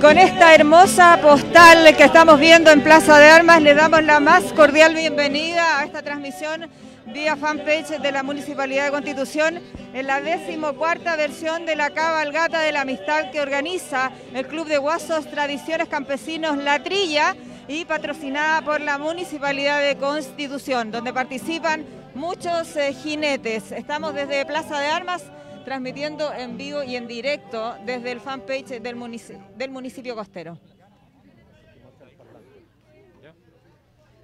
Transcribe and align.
Con 0.00 0.16
esta 0.16 0.54
hermosa 0.54 1.18
postal 1.20 1.96
que 1.96 2.04
estamos 2.04 2.38
viendo 2.38 2.70
en 2.70 2.84
Plaza 2.84 3.18
de 3.18 3.30
Armas, 3.30 3.60
le 3.60 3.74
damos 3.74 4.04
la 4.04 4.20
más 4.20 4.44
cordial 4.52 4.94
bienvenida 4.94 5.80
a 5.80 5.84
esta 5.84 6.02
transmisión 6.02 6.70
vía 7.06 7.34
fanpage 7.34 7.98
de 8.00 8.12
la 8.12 8.22
Municipalidad 8.22 8.84
de 8.84 8.90
Constitución 8.92 9.60
en 9.92 10.06
la 10.06 10.20
decimocuarta 10.20 11.16
versión 11.16 11.66
de 11.66 11.74
la 11.74 11.90
cabalgata 11.90 12.60
de 12.60 12.70
la 12.70 12.82
amistad 12.82 13.32
que 13.32 13.40
organiza 13.40 14.12
el 14.34 14.46
Club 14.46 14.68
de 14.68 14.78
Guasos 14.78 15.28
Tradiciones 15.28 15.88
Campesinos 15.88 16.56
La 16.58 16.80
Trilla 16.80 17.34
y 17.66 17.84
patrocinada 17.84 18.62
por 18.62 18.80
la 18.80 18.98
Municipalidad 18.98 19.80
de 19.80 19.96
Constitución, 19.96 20.92
donde 20.92 21.12
participan 21.12 21.84
muchos 22.14 22.76
eh, 22.76 22.92
jinetes. 22.92 23.72
Estamos 23.72 24.14
desde 24.14 24.46
Plaza 24.46 24.78
de 24.78 24.86
Armas 24.86 25.24
transmitiendo 25.68 26.32
en 26.32 26.56
vivo 26.56 26.82
y 26.82 26.96
en 26.96 27.06
directo 27.06 27.76
desde 27.84 28.10
el 28.10 28.20
fanpage 28.20 28.80
del 28.80 28.96
municipio, 29.70 30.14
costero. 30.14 30.58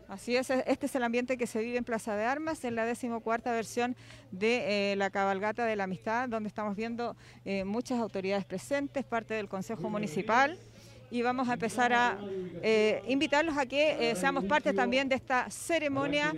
Así 0.09 0.37
es, 0.37 0.49
este 0.49 0.87
es 0.87 0.95
el 0.95 1.03
ambiente 1.03 1.37
que 1.37 1.47
se 1.47 1.61
vive 1.61 1.77
en 1.77 1.85
Plaza 1.85 2.17
de 2.17 2.25
Armas, 2.25 2.65
en 2.65 2.75
la 2.75 2.87
decimocuarta 2.87 3.53
versión 3.53 3.95
de 4.31 4.93
eh, 4.93 4.97
la 4.97 5.11
cabalgata 5.11 5.67
de 5.67 5.77
la 5.77 5.85
amistad, 5.85 6.31
donde 6.31 6.49
estamos 6.49 6.77
viendo 6.77 7.15
eh, 7.45 7.65
muchas 7.65 8.01
autoridades 8.01 8.47
presentes, 8.47 9.05
parte 9.05 9.35
del 9.35 9.47
Consejo 9.47 9.91
Municipal, 9.91 10.59
y 11.11 11.21
vamos 11.21 11.51
a 11.51 11.53
empezar 11.53 11.93
a 11.93 12.19
eh, 12.63 13.03
invitarlos 13.07 13.59
a 13.59 13.67
que 13.67 14.15
seamos 14.17 14.45
parte 14.45 14.73
también 14.73 15.11
de 15.11 15.17
esta 15.17 15.51
ceremonia 15.51 16.33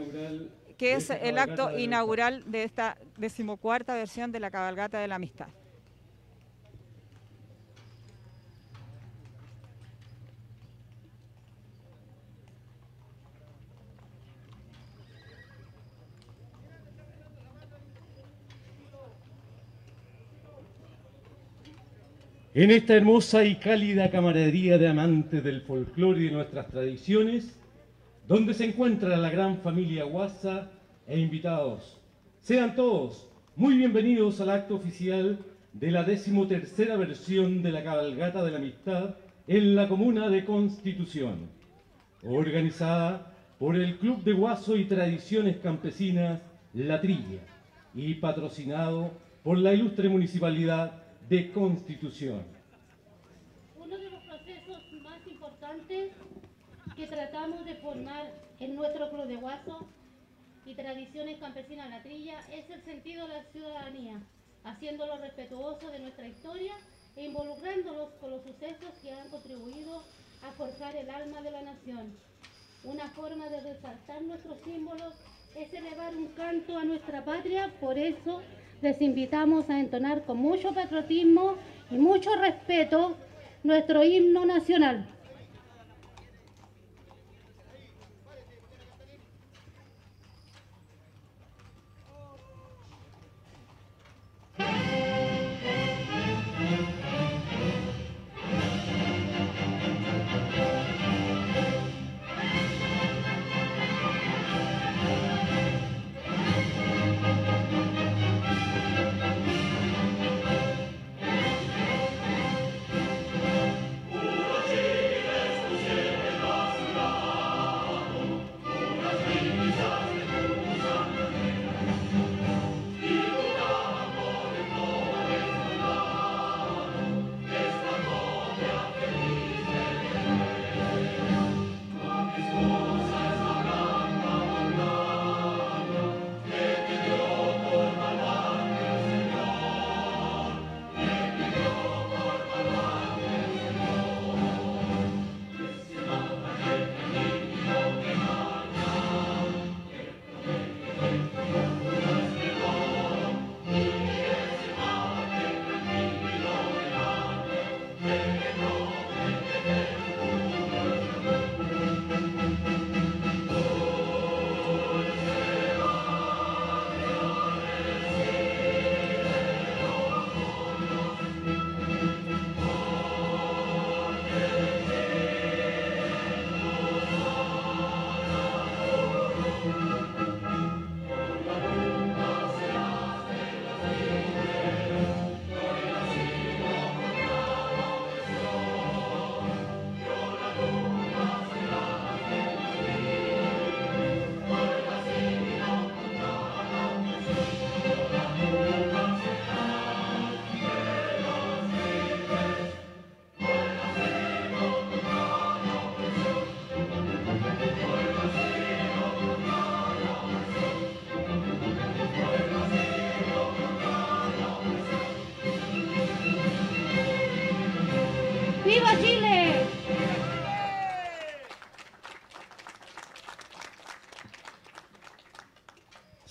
que 0.77 0.95
es 0.95 1.11
el 1.11 1.39
acto 1.39 1.77
inaugural 1.79 2.45
de 2.47 2.65
esta 2.65 2.99
decimocuarta 3.17 3.95
versión 3.95 4.33
de 4.33 4.41
la 4.41 4.51
cabalgata 4.51 4.99
de 4.99 5.09
la 5.09 5.17
amistad. 5.17 5.49
En 22.57 22.71
esta 22.71 22.95
hermosa 22.95 23.45
y 23.45 23.57
cálida 23.57 24.11
camaradería 24.11 24.79
de 24.79 24.89
amantes 24.89 25.45
del 25.45 25.61
folclore 25.61 26.23
y 26.23 26.25
de 26.25 26.31
nuestras 26.31 26.69
tradiciones, 26.69 27.55
donde 28.29 28.55
se 28.55 28.65
encuentra 28.65 29.17
la 29.17 29.31
gran 29.31 29.59
familia 29.59 30.05
Guasa 30.05 30.71
e 31.07 31.19
invitados. 31.19 32.01
Sean 32.41 32.75
todos 32.75 33.29
muy 33.55 33.77
bienvenidos 33.77 34.41
al 34.41 34.51
acto 34.51 34.75
oficial 34.75 35.39
de 35.73 35.91
la 35.93 36.03
decimotercera 36.03 36.97
versión 36.97 37.63
de 37.63 37.71
la 37.71 37.85
Cabalgata 37.85 38.45
de 38.45 38.51
la 38.51 38.59
Amistad 38.59 39.15
en 39.47 39.77
la 39.77 39.87
Comuna 39.89 40.29
de 40.29 40.45
Constitución, 40.45 41.49
organizada 42.25 43.33
por 43.61 43.77
el 43.77 43.97
Club 43.99 44.25
de 44.25 44.33
Guaso 44.33 44.77
y 44.77 44.87
Tradiciones 44.87 45.59
Campesinas 45.59 46.41
La 46.75 47.01
Trilla 47.01 47.41
y 47.95 48.15
patrocinado 48.15 49.13
por 49.45 49.57
la 49.57 49.73
ilustre 49.73 50.09
Municipalidad 50.09 51.01
de 51.29 51.53
Constitución. 51.53 52.43
Uno 53.79 53.97
de 53.97 54.11
los 54.11 54.23
procesos 54.25 54.83
más 55.05 55.25
importantes 55.29 56.11
que 56.97 57.07
tratamos 57.07 57.65
de 57.67 57.75
formar 57.75 58.25
en 58.59 58.75
nuestro 58.75 59.11
Club 59.11 59.27
de 59.27 59.37
Guaso 59.37 59.87
y 60.65 60.75
Tradiciones 60.75 61.39
Campesinas 61.39 61.91
La 61.91 62.03
Trilla 62.03 62.41
es 62.51 62.71
el 62.71 62.83
sentido 62.84 63.29
de 63.29 63.34
la 63.34 63.45
ciudadanía, 63.53 64.23
haciéndolo 64.65 65.19
respetuoso 65.19 65.91
de 65.91 65.99
nuestra 65.99 66.27
historia 66.27 66.73
e 67.15 67.27
involucrándolos 67.27 68.12
con 68.15 68.31
los 68.31 68.43
sucesos 68.43 68.95
que 69.03 69.12
han 69.12 69.29
contribuido 69.29 70.05
a 70.43 70.53
forjar 70.53 70.97
el 70.97 71.11
alma 71.11 71.43
de 71.43 71.51
la 71.51 71.62
nación. 71.62 72.17
Una 72.83 73.09
forma 73.11 73.47
de 73.51 73.61
resaltar 73.61 74.23
nuestros 74.23 74.57
símbolos 74.65 75.15
es 75.55 75.75
elevar 75.75 76.17
un 76.17 76.28
canto 76.28 76.78
a 76.78 76.84
nuestra 76.84 77.23
patria, 77.27 77.75
por 77.78 77.99
eso 77.99 78.41
les 78.81 79.03
invitamos 79.03 79.69
a 79.69 79.81
entonar 79.81 80.25
con 80.25 80.39
mucho 80.39 80.73
patriotismo 80.73 81.57
y 81.91 81.97
mucho 81.97 82.34
respeto 82.37 83.17
nuestro 83.65 84.03
himno 84.03 84.47
nacional. 84.47 85.16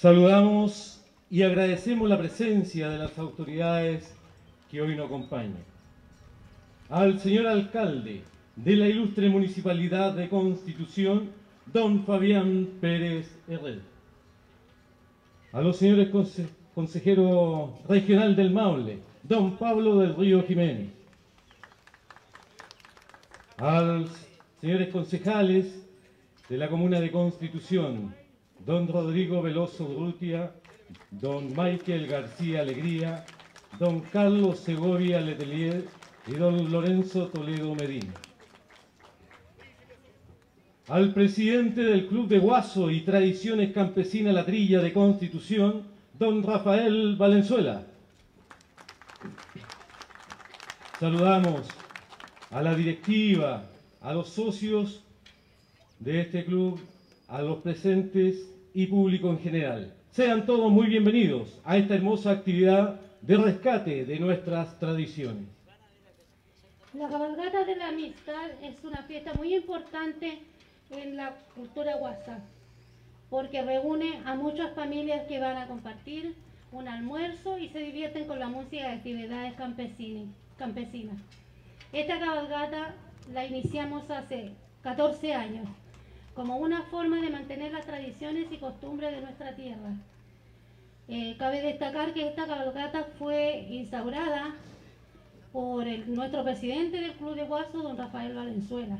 Saludamos 0.06 1.04
y 1.32 1.42
agradecemos 1.42 2.08
la 2.08 2.20
presencia 2.20 2.90
de 2.90 3.00
las 3.00 3.18
autoridades 3.18 4.16
que 4.70 4.80
hoy 4.80 4.96
nos 4.96 5.08
acompañan. 5.08 5.64
Al 6.90 7.20
señor 7.20 7.48
alcalde 7.48 8.22
de 8.56 8.76
la 8.76 8.88
ilustre 8.88 9.30
Municipalidad 9.30 10.14
de 10.14 10.30
Constitución, 10.30 11.32
don 11.74 12.06
Fabián 12.06 12.70
Pérez 12.80 13.36
Herrera. 13.48 13.82
A 15.52 15.62
los 15.62 15.78
señores 15.78 16.10
consejeros 16.76 17.72
regional 17.90 18.36
del 18.36 18.52
Maule, 18.52 19.00
don 19.24 19.58
Pablo 19.58 19.98
del 19.98 20.16
Río 20.16 20.44
Jiménez. 20.44 20.92
a 23.58 23.82
los 23.82 24.12
señores 24.62 24.90
concejales 24.90 25.84
de 26.48 26.58
la 26.60 26.70
Comuna 26.70 27.00
de 27.00 27.10
Constitución, 27.10 28.14
don 28.66 28.88
Rodrigo 28.88 29.44
Veloso 29.44 29.86
Urrutia, 29.86 30.52
don 31.12 31.50
Michael 31.56 32.08
García 32.08 32.62
Alegría, 32.62 33.24
don 33.80 34.02
Carlos 34.02 34.60
Segovia 34.60 35.22
Letelier 35.22 35.86
y 36.28 36.32
don 36.32 36.72
Lorenzo 36.72 37.28
Toledo 37.28 37.76
Medina. 37.76 38.14
Al 40.88 41.14
presidente 41.14 41.84
del 41.84 42.08
Club 42.08 42.28
de 42.28 42.40
Guaso 42.40 42.90
y 42.90 43.02
Tradiciones 43.02 43.72
Campesinas 43.72 44.34
La 44.34 44.46
Trilla 44.46 44.82
de 44.82 44.94
Constitución, 44.94 45.84
don 46.18 46.42
Rafael 46.42 47.16
Valenzuela. 47.18 47.86
Saludamos 51.00 51.68
a 52.50 52.62
la 52.64 52.74
directiva, 52.74 53.66
a 54.02 54.14
los 54.14 54.30
socios 54.30 55.04
de 56.00 56.22
este 56.22 56.46
club, 56.46 56.80
a 57.28 57.42
los 57.42 57.58
presentes 57.62 58.55
y 58.76 58.88
público 58.88 59.30
en 59.30 59.40
general. 59.40 59.94
Sean 60.12 60.46
todos 60.46 60.70
muy 60.70 60.88
bienvenidos 60.88 61.62
a 61.64 61.78
esta 61.78 61.96
hermosa 61.96 62.32
actividad 62.32 63.00
de 63.22 63.38
rescate 63.38 64.04
de 64.04 64.20
nuestras 64.20 64.78
tradiciones. 64.80 65.48
La 66.94 67.08
cabalgata 67.08 67.64
de 67.64 67.78
la 67.78 67.88
amistad 67.88 68.52
es 68.62 68.84
una 68.84 69.02
fiesta 69.04 69.34
muy 69.34 69.56
importante 69.56 70.40
en 70.90 71.16
la 71.16 71.36
cultura 71.56 71.96
guasa, 71.96 72.40
porque 73.30 73.62
reúne 73.62 74.22
a 74.26 74.36
muchas 74.36 74.76
familias 74.76 75.26
que 75.28 75.40
van 75.40 75.56
a 75.56 75.68
compartir 75.68 76.36
un 76.74 76.90
almuerzo 76.90 77.58
y 77.58 77.70
se 77.70 77.80
divierten 77.80 78.28
con 78.28 78.40
la 78.40 78.50
música 78.50 78.76
y 78.76 78.98
actividades 78.98 79.54
campesinas. 80.58 81.18
Esta 81.94 82.20
cabalgata 82.20 82.94
la 83.34 83.46
iniciamos 83.46 84.12
hace 84.12 84.52
14 84.84 85.34
años 85.34 85.66
como 86.36 86.58
una 86.58 86.84
forma 86.84 87.22
de 87.22 87.30
mantener 87.30 87.72
las 87.72 87.86
tradiciones 87.86 88.52
y 88.52 88.58
costumbres 88.58 89.16
de 89.16 89.22
nuestra 89.22 89.56
tierra. 89.56 89.96
Eh, 91.08 91.36
cabe 91.40 91.62
destacar 91.62 92.14
que 92.14 92.28
esta 92.28 92.46
cabalgata 92.46 93.06
fue 93.18 93.68
instaurada 93.70 94.54
por 95.54 95.86
nuestro 96.10 96.44
presidente 96.44 97.00
del 97.00 97.14
Club 97.14 97.36
de 97.36 97.46
Guaso, 97.46 97.82
don 97.82 97.98
Rafael 97.98 98.36
Valenzuela, 98.36 98.98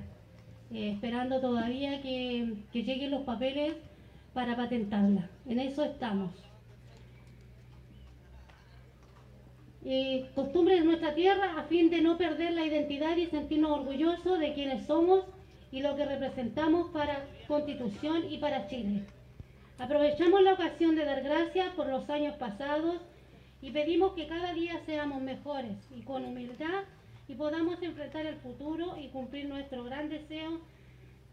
eh, 0.72 0.92
esperando 0.92 1.42
todavía 1.42 2.02
que, 2.02 2.56
lleguen 2.72 3.12
los 3.12 3.24
papeles 3.24 3.76
para 4.34 4.56
patentarla. 4.56 5.30
En 5.46 5.60
eso 5.60 5.84
estamos. 5.84 6.32
Eh, 9.84 10.30
costumbres 10.34 10.80
de 10.80 10.86
nuestra 10.86 11.14
tierra 11.14 11.60
a 11.60 11.64
fin 11.64 11.90
de 11.90 12.02
no 12.02 12.18
perder 12.18 12.54
la 12.54 12.66
identidad 12.66 13.18
y 13.18 13.28
sentirnos 13.28 13.72
orgullosos 13.72 14.40
de 14.40 14.54
quienes 14.54 14.86
somos 14.86 15.26
y 15.76 15.82
lo 15.82 15.94
que 15.98 16.06
representamos 16.06 16.90
para 16.92 17.26
Constitución 17.50 18.32
y 18.32 18.38
para 18.38 18.66
Chile. 18.68 19.02
Aprovechamos 19.78 20.42
la 20.42 20.54
ocasión 20.54 20.96
de 20.96 21.04
dar 21.04 21.22
gracias 21.22 21.74
por 21.76 21.88
los 21.88 22.10
años 22.10 22.38
pasados 22.38 23.02
y 23.62 23.72
pedimos 23.72 24.14
que 24.14 24.26
cada 24.26 24.54
día 24.54 24.80
seamos 24.86 25.22
mejores 25.22 25.74
y 25.94 26.04
con 26.04 26.24
humildad 26.24 26.86
y 27.28 27.36
podamos 27.36 27.82
enfrentar 27.82 28.26
el 28.26 28.38
futuro 28.38 28.96
y 28.98 29.10
cumplir 29.10 29.50
nuestro 29.50 29.84
gran 29.84 30.08
deseo 30.08 30.62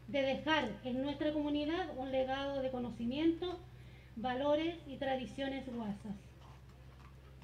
de 0.09 0.23
dejar 0.23 0.71
en 0.83 1.03
nuestra 1.03 1.33
comunidad 1.33 1.97
un 1.97 2.11
legado 2.11 2.63
de 2.63 2.71
conocimiento, 2.73 3.61
valores 4.17 4.75
y 4.89 4.97
tradiciones 4.97 5.73
guasas. 5.73 6.17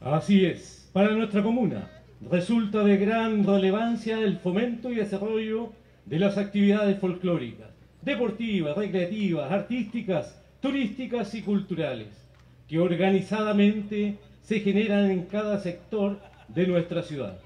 Así 0.00 0.44
es, 0.44 0.90
para 0.92 1.12
nuestra 1.12 1.44
comuna 1.44 1.88
resulta 2.28 2.82
de 2.82 2.96
gran 2.96 3.44
relevancia 3.44 4.18
el 4.18 4.38
fomento 4.38 4.90
y 4.90 4.96
desarrollo 4.96 5.72
de 6.08 6.18
las 6.18 6.38
actividades 6.38 6.98
folclóricas, 6.98 7.68
deportivas, 8.02 8.76
recreativas, 8.76 9.52
artísticas, 9.52 10.40
turísticas 10.60 11.34
y 11.34 11.42
culturales, 11.42 12.08
que 12.66 12.78
organizadamente 12.78 14.16
se 14.42 14.60
generan 14.60 15.10
en 15.10 15.24
cada 15.24 15.60
sector 15.60 16.18
de 16.48 16.66
nuestra 16.66 17.02
ciudad. 17.02 17.38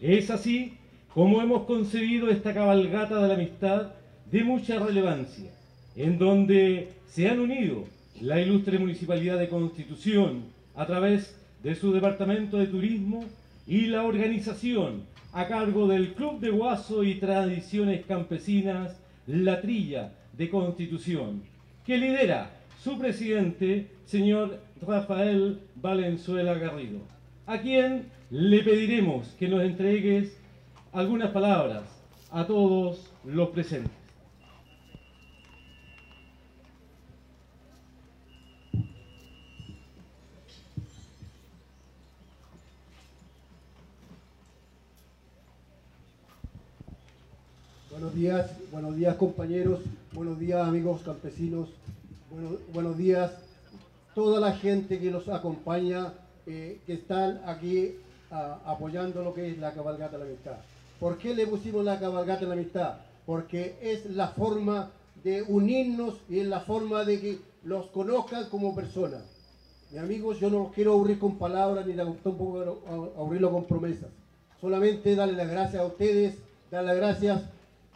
Es 0.00 0.30
así 0.30 0.74
como 1.12 1.42
hemos 1.42 1.64
concebido 1.64 2.30
esta 2.30 2.54
cabalgata 2.54 3.20
de 3.20 3.28
la 3.28 3.34
amistad 3.34 3.92
de 4.30 4.44
mucha 4.44 4.78
relevancia, 4.78 5.50
en 5.96 6.18
donde 6.18 6.92
se 7.06 7.28
han 7.28 7.40
unido 7.40 7.84
la 8.20 8.40
ilustre 8.40 8.78
Municipalidad 8.78 9.38
de 9.38 9.48
Constitución 9.48 10.44
a 10.76 10.86
través 10.86 11.36
de 11.62 11.74
su 11.74 11.92
Departamento 11.92 12.58
de 12.58 12.68
Turismo 12.68 13.24
y 13.66 13.86
la 13.86 14.04
organización 14.04 15.02
a 15.32 15.48
cargo 15.48 15.88
del 15.88 16.12
Club 16.12 16.40
de 16.40 16.50
Guaso 16.50 17.04
y 17.04 17.14
Tradiciones 17.14 18.04
Campesinas 18.04 19.00
La 19.26 19.60
Trilla 19.60 20.12
de 20.36 20.50
Constitución, 20.50 21.42
que 21.86 21.96
lidera 21.96 22.50
su 22.82 22.98
presidente, 22.98 23.88
señor 24.04 24.60
Rafael 24.86 25.60
Valenzuela 25.76 26.54
Garrido, 26.54 26.98
a 27.46 27.58
quien 27.60 28.06
le 28.30 28.62
pediremos 28.62 29.28
que 29.38 29.48
nos 29.48 29.62
entregues 29.62 30.36
algunas 30.92 31.30
palabras 31.30 31.84
a 32.30 32.46
todos 32.46 33.10
los 33.24 33.48
presentes. 33.50 34.02
Buenos 47.90 48.11
días, 48.22 48.52
buenos 48.70 48.94
días 48.94 49.16
compañeros, 49.16 49.80
buenos 50.12 50.38
días 50.38 50.64
amigos 50.64 51.02
campesinos, 51.04 51.70
buenos 52.72 52.96
días 52.96 53.32
toda 54.14 54.38
la 54.38 54.52
gente 54.52 55.00
que 55.00 55.10
nos 55.10 55.28
acompaña, 55.28 56.12
eh, 56.46 56.78
que 56.86 56.92
están 56.92 57.40
aquí 57.44 57.96
apoyando 58.30 59.24
lo 59.24 59.34
que 59.34 59.50
es 59.50 59.58
la 59.58 59.72
cabalgata 59.72 60.18
de 60.18 60.18
la 60.18 60.30
amistad. 60.30 60.56
¿Por 61.00 61.18
qué 61.18 61.34
le 61.34 61.48
pusimos 61.48 61.84
la 61.84 61.98
cabalgata 61.98 62.42
de 62.42 62.46
la 62.46 62.52
amistad? 62.52 62.98
Porque 63.26 63.76
es 63.82 64.06
la 64.06 64.28
forma 64.28 64.92
de 65.24 65.42
unirnos 65.42 66.14
y 66.28 66.38
es 66.38 66.46
la 66.46 66.60
forma 66.60 67.04
de 67.04 67.20
que 67.20 67.38
los 67.64 67.86
conozcan 67.86 68.48
como 68.50 68.72
personas. 68.72 69.22
Mis 69.90 70.00
amigos, 70.00 70.38
yo 70.38 70.48
no 70.48 70.60
los 70.60 70.72
quiero 70.72 70.92
aburrir 70.92 71.18
con 71.18 71.38
palabras 71.38 71.84
ni 71.84 71.94
tampoco 71.94 72.82
aburrirlo 73.18 73.50
con 73.50 73.64
promesas. 73.64 74.10
Solamente 74.60 75.16
darle 75.16 75.34
las 75.34 75.50
gracias 75.50 75.82
a 75.82 75.86
ustedes, 75.86 76.36
darle 76.70 76.86
las 76.86 76.96
gracias 76.98 77.42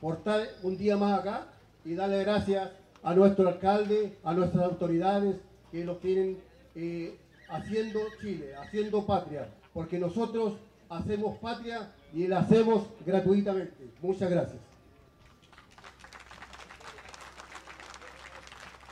por 0.07 0.19
estar 0.19 0.47
un 0.63 0.79
día 0.79 0.97
más 0.97 1.19
acá 1.19 1.49
y 1.85 1.97
darle 1.97 2.23
gracias 2.23 2.71
a 3.03 3.13
nuestro 3.13 3.49
alcalde, 3.49 4.17
a 4.23 4.35
nuestras 4.35 4.63
autoridades 4.63 5.35
que 5.73 5.85
lo 5.85 5.97
tienen 5.97 6.39
eh, 6.77 7.19
haciendo 7.49 7.99
Chile, 8.21 8.55
haciendo 8.55 9.05
patria, 9.05 9.49
porque 9.75 9.99
nosotros 9.99 10.59
hacemos 10.89 11.39
patria 11.39 11.91
y 12.15 12.29
la 12.29 12.39
hacemos 12.39 12.87
gratuitamente. 13.05 13.91
Muchas 14.01 14.31
gracias. 14.31 14.61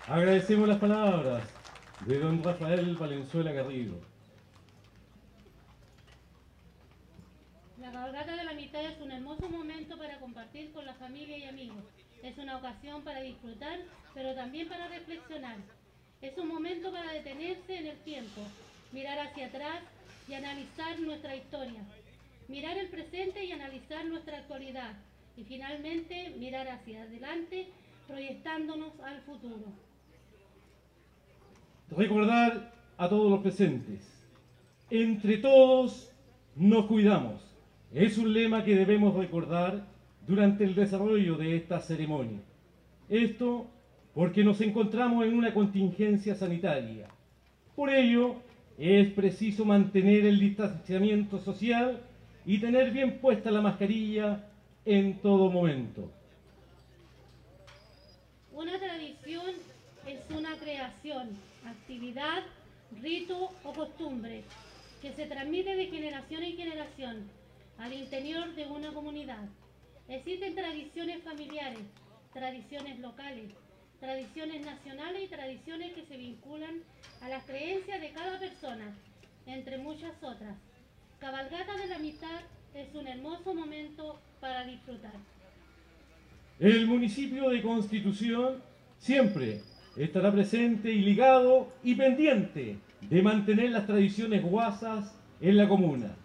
Agradecemos 0.09 0.69
las 0.69 0.79
palabras 0.79 1.45
de 2.09 2.19
don 2.19 2.43
Rafael 2.43 2.97
Valenzuela 2.97 3.53
Garrido. 3.53 4.15
cabalgata 7.95 8.37
de 8.37 8.45
la 8.45 8.55
mitad 8.55 8.85
es 8.85 9.01
un 9.01 9.13
hermoso 9.13 9.49
momento 9.49 9.97
para 9.97 10.19
compartir 10.19 10.73
con 10.73 10.85
la 10.85 10.95
familia 10.95 11.39
y 11.39 11.45
amigos. 11.45 11.85
Es 12.23 12.37
una 12.39 12.54
ocasión 12.65 13.03
para 13.03 13.21
disfrutar, 13.21 13.79
pero 14.15 14.35
también 14.35 14.69
para 14.69 14.89
reflexionar. 14.89 15.57
Es 16.23 16.37
un 16.39 16.49
momento 16.49 16.91
para 16.91 17.13
detenerse 17.13 17.77
en 17.77 17.87
el 17.89 17.99
tiempo, 17.99 18.41
mirar 18.93 19.19
hacia 19.19 19.47
atrás 19.47 19.83
y 20.27 20.35
analizar 20.35 20.99
nuestra 21.01 21.37
historia. 21.37 21.83
Mirar 22.49 22.79
el 22.79 22.89
presente 22.89 23.45
y 23.45 23.53
analizar 23.53 24.07
nuestra 24.07 24.39
actualidad. 24.39 24.95
Y 25.37 25.45
finalmente 25.45 26.35
mirar 26.39 26.69
hacia 26.69 27.03
adelante, 27.03 27.69
proyectándonos 28.07 28.99
al 29.01 29.21
futuro. 29.23 29.67
Recordar 31.91 32.73
a 32.97 33.09
todos 33.09 33.31
los 33.31 33.41
presentes. 33.41 34.11
Entre 34.89 35.39
todos 35.39 36.11
nos 36.57 36.87
cuidamos. 36.87 37.43
Es 37.93 38.17
un 38.17 38.33
lema 38.33 38.65
que 38.65 38.75
debemos 38.75 39.15
recordar 39.15 39.87
durante 40.27 40.65
el 40.65 40.75
desarrollo 40.75 41.37
de 41.37 41.57
esta 41.57 41.81
ceremonia. 41.81 42.41
Esto 43.09 43.67
porque 44.15 44.45
nos 44.45 44.61
encontramos 44.61 45.25
en 45.25 45.35
una 45.35 45.53
contingencia 45.53 46.35
sanitaria. 46.35 47.09
Por 47.75 47.91
ello, 47.91 48.37
es 48.79 49.13
preciso 49.13 49.65
mantener 49.65 50.25
el 50.25 50.39
distanciamiento 50.39 51.39
social 51.41 52.01
y 52.47 52.59
tener 52.59 52.91
bien 52.93 53.19
puesta 53.19 53.51
la 53.51 53.61
mascarilla 53.61 54.49
en 54.85 55.19
todo 55.19 55.51
momento. 55.51 56.11
Una 58.53 58.79
tradición 58.79 59.53
es 60.07 60.21
una 60.31 60.55
creación, 60.57 61.31
actividad, 61.67 62.43
rito 63.03 63.51
o 63.65 63.73
costumbre 63.73 64.45
que 65.03 65.13
se 65.13 65.27
transmite 65.27 65.75
de 65.75 65.87
generación 65.87 66.43
en 66.43 66.57
generación 66.57 67.31
al 67.79 67.93
interior 67.93 68.55
de 68.55 68.67
una 68.67 68.93
comunidad. 68.93 69.49
Existen 70.09 70.55
tradiciones 70.55 71.23
familiares, 71.23 71.81
tradiciones 72.35 72.99
locales, 72.99 73.53
tradiciones 74.01 74.67
nacionales 74.67 75.23
y 75.25 75.29
tradiciones 75.29 75.93
que 75.93 76.05
se 76.05 76.17
vinculan 76.17 76.81
a 77.23 77.29
las 77.29 77.45
creencias 77.45 78.01
de 78.01 78.11
cada 78.11 78.39
persona, 78.39 78.93
entre 79.47 79.79
muchas 79.79 80.13
otras. 80.21 80.57
Cabalgata 81.21 81.77
de 81.77 81.87
la 81.87 81.99
Mitad 81.99 82.41
es 82.75 82.93
un 82.95 83.07
hermoso 83.07 83.55
momento 83.55 84.21
para 84.41 84.65
disfrutar. 84.67 85.15
El 86.59 86.87
municipio 86.87 87.49
de 87.51 87.63
Constitución 87.63 88.61
siempre 88.99 89.63
estará 89.97 90.33
presente 90.33 90.91
y 90.91 91.03
ligado 91.03 91.73
y 91.85 91.95
pendiente 91.95 92.79
de 93.01 93.23
mantener 93.23 93.71
las 93.71 93.87
tradiciones 93.87 94.43
guasas 94.43 95.15
en 95.41 95.57
la 95.57 95.69
comuna, 95.69 96.17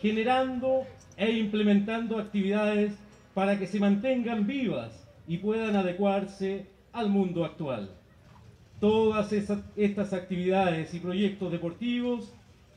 generando 0.00 0.86
e 1.18 1.30
implementando 1.32 2.18
actividades 2.18 2.94
para 3.34 3.58
que 3.58 3.66
se 3.66 3.78
mantengan 3.78 4.46
vivas 4.46 4.99
y 5.30 5.38
puedan 5.38 5.76
adecuarse 5.76 6.66
al 6.92 7.08
mundo 7.08 7.44
actual. 7.44 7.88
Todas 8.80 9.32
estas 9.32 10.12
actividades 10.12 10.92
y 10.92 10.98
proyectos 10.98 11.52
deportivos 11.52 12.34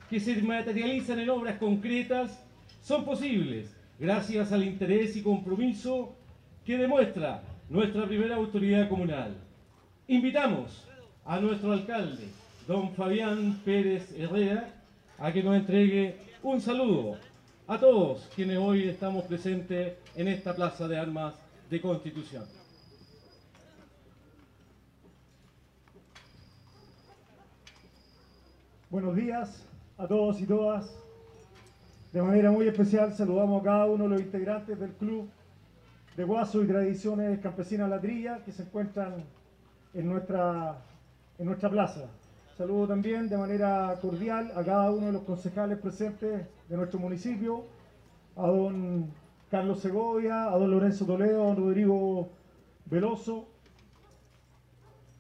que 0.07 0.19
se 0.19 0.39
materializan 0.39 1.17
en 1.17 1.31
obras 1.31 1.57
concretas 1.57 2.45
son 2.83 3.05
posibles 3.05 3.75
gracias 3.97 4.51
al 4.51 4.63
interés 4.63 5.17
y 5.17 5.23
compromiso 5.23 6.15
que 6.63 6.77
demuestra 6.77 7.41
nuestra 7.71 8.05
primera 8.05 8.35
autoridad 8.35 8.87
comunal. 8.87 9.35
Invitamos 10.07 10.87
a 11.25 11.39
nuestro 11.39 11.71
alcalde, 11.71 12.27
don 12.67 12.93
Fabián 12.93 13.61
Pérez 13.65 14.13
Herrera, 14.15 14.69
a 15.17 15.33
que 15.33 15.41
nos 15.41 15.55
entregue 15.55 16.17
un 16.43 16.61
saludo 16.61 17.17
a 17.65 17.79
todos 17.79 18.29
quienes 18.35 18.59
hoy 18.59 18.89
estamos 18.89 19.23
presentes 19.23 19.93
en 20.15 20.27
esta 20.27 20.53
Plaza 20.53 20.87
de 20.87 20.99
Armas 20.99 21.42
de 21.73 21.81
Constitución. 21.81 22.45
Buenos 28.91 29.15
días 29.15 29.65
a 29.97 30.05
todos 30.05 30.39
y 30.39 30.45
todas. 30.45 30.95
De 32.11 32.21
manera 32.21 32.51
muy 32.51 32.67
especial 32.67 33.11
saludamos 33.15 33.59
a 33.59 33.63
cada 33.63 33.85
uno 33.87 34.03
de 34.03 34.09
los 34.11 34.21
integrantes 34.21 34.79
del 34.79 34.91
Club 34.91 35.27
de 36.15 36.23
Guaso 36.23 36.61
y 36.61 36.67
Tradiciones 36.67 37.39
Campesinas 37.39 37.89
Ladrilla 37.89 38.43
que 38.45 38.51
se 38.51 38.61
encuentran 38.61 39.23
en 39.95 40.07
nuestra, 40.07 40.77
en 41.39 41.47
nuestra 41.47 41.71
plaza. 41.71 42.05
Saludo 42.55 42.87
también 42.87 43.29
de 43.29 43.37
manera 43.37 43.97
cordial 43.99 44.51
a 44.55 44.63
cada 44.63 44.91
uno 44.91 45.07
de 45.07 45.13
los 45.13 45.23
concejales 45.23 45.79
presentes 45.79 46.45
de 46.69 46.77
nuestro 46.77 46.99
municipio, 46.99 47.63
a 48.35 48.45
don 48.45 49.22
Carlos 49.53 49.81
Segovia, 49.81 50.51
a 50.51 50.57
don 50.57 50.71
Lorenzo 50.71 51.05
Toledo, 51.05 51.43
a 51.43 51.45
don 51.49 51.57
Rodrigo 51.57 52.27
Veloso 52.85 53.49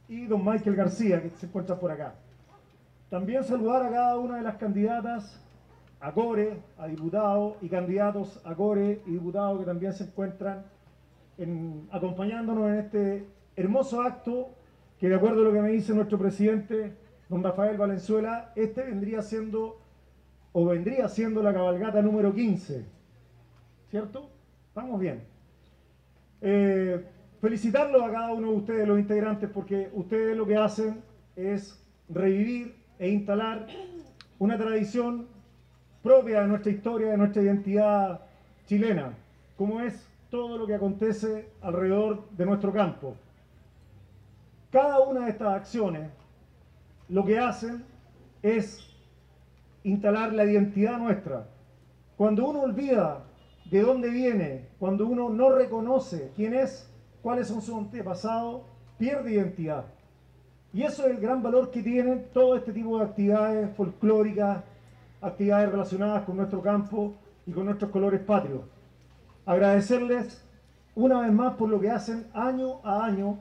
y 0.07 0.25
don 0.25 0.43
Michael 0.43 0.75
García, 0.75 1.21
que 1.21 1.29
se 1.29 1.45
encuentran 1.45 1.77
por 1.77 1.91
acá. 1.91 2.15
También 3.11 3.43
saludar 3.43 3.83
a 3.83 3.91
cada 3.91 4.17
una 4.17 4.37
de 4.37 4.41
las 4.41 4.55
candidatas 4.55 5.39
a 5.99 6.11
Core, 6.11 6.57
a 6.79 6.87
diputados 6.87 7.57
y 7.61 7.69
candidatos 7.69 8.41
a 8.43 8.55
Core 8.55 9.03
y 9.05 9.11
diputados 9.11 9.59
que 9.59 9.65
también 9.65 9.93
se 9.93 10.05
encuentran 10.05 10.63
acompañándonos 11.91 12.69
en 12.69 12.75
este 12.79 13.27
hermoso 13.55 14.01
acto 14.01 14.49
que 14.97 15.09
de 15.09 15.15
acuerdo 15.15 15.41
a 15.41 15.43
lo 15.43 15.53
que 15.53 15.61
me 15.61 15.69
dice 15.69 15.93
nuestro 15.93 16.17
presidente, 16.17 16.97
don 17.29 17.43
Rafael 17.43 17.77
Valenzuela, 17.77 18.51
este 18.55 18.81
vendría 18.81 19.21
siendo 19.21 19.79
o 20.53 20.65
vendría 20.65 21.07
siendo 21.07 21.43
la 21.43 21.53
cabalgata 21.53 22.01
número 22.01 22.33
15. 22.33 23.02
¿Cierto? 23.93 24.27
Vamos 24.73 24.99
bien. 24.99 25.21
Eh, 26.41 27.05
felicitarlos 27.39 28.01
a 28.01 28.11
cada 28.11 28.33
uno 28.33 28.49
de 28.49 28.57
ustedes, 28.57 28.87
los 28.87 28.97
integrantes, 28.97 29.47
porque 29.51 29.91
ustedes 29.93 30.35
lo 30.35 30.47
que 30.47 30.57
hacen 30.57 31.03
es 31.35 31.79
revivir 32.09 32.75
e 32.97 33.09
instalar 33.09 33.67
una 34.39 34.57
tradición 34.57 35.27
propia 36.01 36.41
de 36.41 36.47
nuestra 36.47 36.71
historia, 36.71 37.11
de 37.11 37.17
nuestra 37.17 37.43
identidad 37.43 38.21
chilena, 38.65 39.13
como 39.57 39.79
es 39.79 40.09
todo 40.31 40.57
lo 40.57 40.65
que 40.65 40.73
acontece 40.73 41.51
alrededor 41.61 42.27
de 42.31 42.47
nuestro 42.47 42.73
campo. 42.73 43.15
Cada 44.71 45.01
una 45.01 45.25
de 45.25 45.29
estas 45.29 45.49
acciones 45.49 46.09
lo 47.09 47.23
que 47.23 47.37
hacen 47.37 47.83
es 48.41 48.91
instalar 49.83 50.33
la 50.33 50.45
identidad 50.45 50.97
nuestra. 50.97 51.45
Cuando 52.17 52.49
uno 52.49 52.61
olvida 52.61 53.25
de 53.65 53.81
dónde 53.81 54.09
viene, 54.09 54.67
cuando 54.79 55.07
uno 55.07 55.29
no 55.29 55.49
reconoce 55.49 56.31
quién 56.35 56.53
es, 56.53 56.89
cuáles 57.21 57.47
son 57.47 57.61
sus 57.61 57.75
antepasados, 57.75 58.61
pierde 58.97 59.33
identidad. 59.33 59.85
Y 60.73 60.83
eso 60.83 61.05
es 61.05 61.11
el 61.11 61.19
gran 61.19 61.41
valor 61.43 61.71
que 61.71 61.83
tienen 61.83 62.25
todo 62.33 62.55
este 62.55 62.73
tipo 62.73 62.97
de 62.97 63.05
actividades 63.05 63.75
folclóricas, 63.75 64.63
actividades 65.21 65.71
relacionadas 65.71 66.23
con 66.23 66.37
nuestro 66.37 66.61
campo 66.61 67.13
y 67.45 67.51
con 67.51 67.65
nuestros 67.65 67.91
colores 67.91 68.21
patrios. 68.21 68.61
Agradecerles 69.45 70.43
una 70.95 71.21
vez 71.21 71.31
más 71.31 71.55
por 71.55 71.69
lo 71.69 71.79
que 71.79 71.89
hacen 71.89 72.27
año 72.33 72.79
a 72.83 73.05
año 73.05 73.37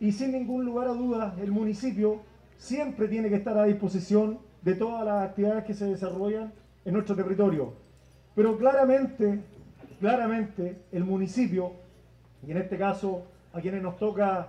y 0.00 0.12
sin 0.12 0.32
ningún 0.32 0.64
lugar 0.64 0.88
a 0.88 0.92
dudas 0.92 1.38
el 1.38 1.50
municipio 1.50 2.20
siempre 2.56 3.08
tiene 3.08 3.28
que 3.28 3.36
estar 3.36 3.56
a 3.56 3.64
disposición 3.64 4.38
de 4.62 4.74
todas 4.74 5.04
las 5.04 5.28
actividades 5.28 5.64
que 5.64 5.74
se 5.74 5.86
desarrollan 5.86 6.52
en 6.84 6.92
nuestro 6.92 7.14
territorio. 7.14 7.72
Pero 8.34 8.56
claramente, 8.56 9.40
claramente 10.00 10.82
el 10.92 11.04
municipio, 11.04 11.72
y 12.46 12.50
en 12.50 12.58
este 12.58 12.78
caso 12.78 13.24
a 13.52 13.60
quienes 13.60 13.82
nos 13.82 13.96
toca 13.96 14.48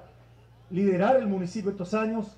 liderar 0.70 1.16
el 1.18 1.28
municipio 1.28 1.72
estos 1.72 1.94
años, 1.94 2.38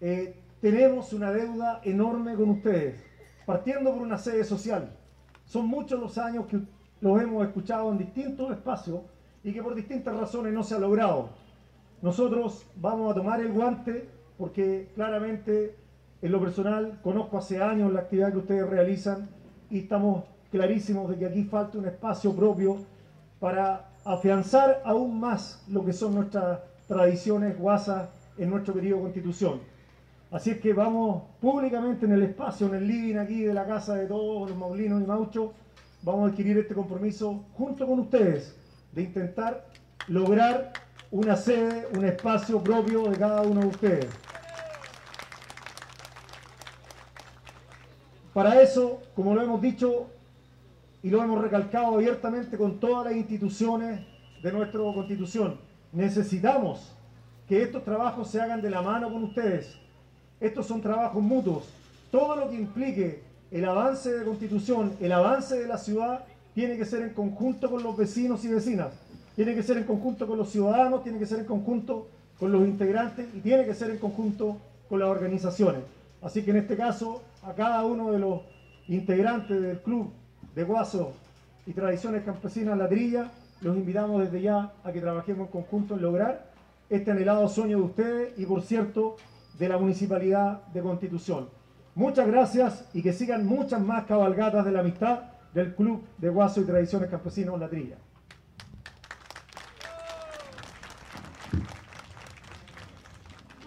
eh, 0.00 0.36
tenemos 0.60 1.12
una 1.12 1.30
deuda 1.32 1.80
enorme 1.84 2.34
con 2.34 2.50
ustedes, 2.50 3.04
partiendo 3.46 3.92
por 3.92 4.02
una 4.02 4.18
sede 4.18 4.44
social. 4.44 4.90
Son 5.44 5.66
muchos 5.66 6.00
los 6.00 6.18
años 6.18 6.46
que 6.46 6.60
los 7.00 7.22
hemos 7.22 7.46
escuchado 7.46 7.90
en 7.92 7.98
distintos 7.98 8.50
espacios 8.50 9.00
y 9.44 9.52
que 9.52 9.62
por 9.62 9.74
distintas 9.74 10.16
razones 10.16 10.52
no 10.52 10.62
se 10.62 10.74
ha 10.74 10.78
logrado. 10.78 11.30
Nosotros 12.02 12.66
vamos 12.76 13.10
a 13.10 13.14
tomar 13.14 13.40
el 13.40 13.52
guante 13.52 14.08
porque 14.36 14.90
claramente 14.94 15.76
en 16.22 16.32
lo 16.32 16.40
personal 16.40 17.00
conozco 17.02 17.38
hace 17.38 17.62
años 17.62 17.92
la 17.92 18.00
actividad 18.00 18.32
que 18.32 18.38
ustedes 18.38 18.68
realizan 18.68 19.28
y 19.70 19.80
estamos 19.80 20.24
clarísimos 20.50 21.08
de 21.10 21.18
que 21.18 21.26
aquí 21.26 21.44
falta 21.44 21.78
un 21.78 21.86
espacio 21.86 22.34
propio 22.34 22.78
para 23.40 23.90
afianzar 24.04 24.82
aún 24.84 25.20
más 25.20 25.62
lo 25.68 25.84
que 25.84 25.92
son 25.92 26.14
nuestras 26.14 26.60
tradiciones 26.86 27.58
guasas 27.58 28.08
en 28.38 28.50
nuestro 28.50 28.74
querido 28.74 29.00
Constitución. 29.00 29.60
Así 30.30 30.50
es 30.50 30.60
que 30.60 30.72
vamos 30.72 31.22
públicamente 31.40 32.06
en 32.06 32.12
el 32.12 32.22
espacio, 32.22 32.66
en 32.66 32.74
el 32.74 32.86
living 32.86 33.16
aquí 33.16 33.42
de 33.42 33.54
la 33.54 33.66
casa 33.66 33.94
de 33.94 34.06
todos 34.06 34.50
los 34.50 34.58
maulinos 34.58 35.02
y 35.02 35.06
mauchos, 35.06 35.50
vamos 36.02 36.28
a 36.28 36.32
adquirir 36.32 36.58
este 36.58 36.74
compromiso 36.74 37.44
junto 37.54 37.86
con 37.86 38.00
ustedes 38.00 38.54
de 38.92 39.02
intentar 39.02 39.66
lograr 40.06 40.72
una 41.10 41.36
sede, 41.36 41.88
un 41.96 42.04
espacio 42.04 42.62
propio 42.62 43.04
de 43.04 43.16
cada 43.16 43.42
uno 43.42 43.60
de 43.62 43.66
ustedes. 43.66 44.06
Para 48.34 48.60
eso, 48.60 49.00
como 49.16 49.34
lo 49.34 49.42
hemos 49.42 49.60
dicho 49.60 50.08
y 51.02 51.10
lo 51.10 51.22
hemos 51.22 51.40
recalcado 51.40 51.94
abiertamente 51.94 52.56
con 52.56 52.80
todas 52.80 53.06
las 53.06 53.16
instituciones 53.16 54.00
de 54.42 54.52
nuestra 54.52 54.80
constitución, 54.80 55.56
necesitamos 55.92 56.92
que 57.48 57.62
estos 57.62 57.84
trabajos 57.84 58.28
se 58.30 58.40
hagan 58.40 58.60
de 58.60 58.70
la 58.70 58.82
mano 58.82 59.10
con 59.10 59.24
ustedes. 59.24 59.76
Estos 60.40 60.66
son 60.66 60.80
trabajos 60.80 61.22
mutuos. 61.22 61.64
Todo 62.10 62.36
lo 62.36 62.50
que 62.50 62.56
implique 62.56 63.22
el 63.50 63.64
avance 63.64 64.12
de 64.12 64.24
constitución, 64.24 64.92
el 65.00 65.12
avance 65.12 65.58
de 65.58 65.66
la 65.66 65.78
ciudad, 65.78 66.24
tiene 66.54 66.76
que 66.76 66.84
ser 66.84 67.02
en 67.02 67.14
conjunto 67.14 67.70
con 67.70 67.82
los 67.82 67.96
vecinos 67.96 68.44
y 68.44 68.48
vecinas. 68.48 68.88
Tiene 69.36 69.54
que 69.54 69.62
ser 69.62 69.78
en 69.78 69.84
conjunto 69.84 70.26
con 70.26 70.36
los 70.36 70.50
ciudadanos, 70.50 71.02
tiene 71.04 71.18
que 71.18 71.26
ser 71.26 71.40
en 71.40 71.46
conjunto 71.46 72.08
con 72.38 72.52
los 72.52 72.62
integrantes 72.62 73.26
y 73.34 73.40
tiene 73.40 73.64
que 73.64 73.74
ser 73.74 73.90
en 73.90 73.98
conjunto 73.98 74.58
con 74.88 75.00
las 75.00 75.08
organizaciones. 75.08 75.82
Así 76.20 76.42
que 76.42 76.50
en 76.50 76.58
este 76.58 76.76
caso, 76.76 77.22
a 77.42 77.52
cada 77.54 77.84
uno 77.84 78.10
de 78.10 78.18
los 78.18 78.40
integrantes 78.88 79.60
del 79.60 79.80
club 79.80 80.10
de 80.58 80.64
Guaso 80.64 81.12
y 81.66 81.72
Tradiciones 81.72 82.24
Campesinas 82.24 82.76
Ladrilla, 82.76 83.30
los 83.60 83.76
invitamos 83.76 84.22
desde 84.22 84.42
ya 84.42 84.72
a 84.82 84.90
que 84.90 85.00
trabajemos 85.00 85.46
en 85.46 85.52
conjunto 85.52 85.94
en 85.94 86.02
lograr 86.02 86.50
este 86.90 87.12
anhelado 87.12 87.48
sueño 87.48 87.76
de 87.76 87.84
ustedes 87.84 88.38
y, 88.40 88.44
por 88.44 88.62
cierto, 88.62 89.14
de 89.56 89.68
la 89.68 89.78
Municipalidad 89.78 90.66
de 90.74 90.80
Constitución. 90.82 91.48
Muchas 91.94 92.26
gracias 92.26 92.88
y 92.92 93.02
que 93.02 93.12
sigan 93.12 93.46
muchas 93.46 93.80
más 93.80 94.06
cabalgatas 94.06 94.64
de 94.64 94.72
la 94.72 94.80
amistad 94.80 95.20
del 95.54 95.76
Club 95.76 96.04
de 96.18 96.28
Guaso 96.28 96.60
y 96.60 96.64
Tradiciones 96.64 97.08
Campesinos 97.08 97.60
Ladrilla. 97.60 97.98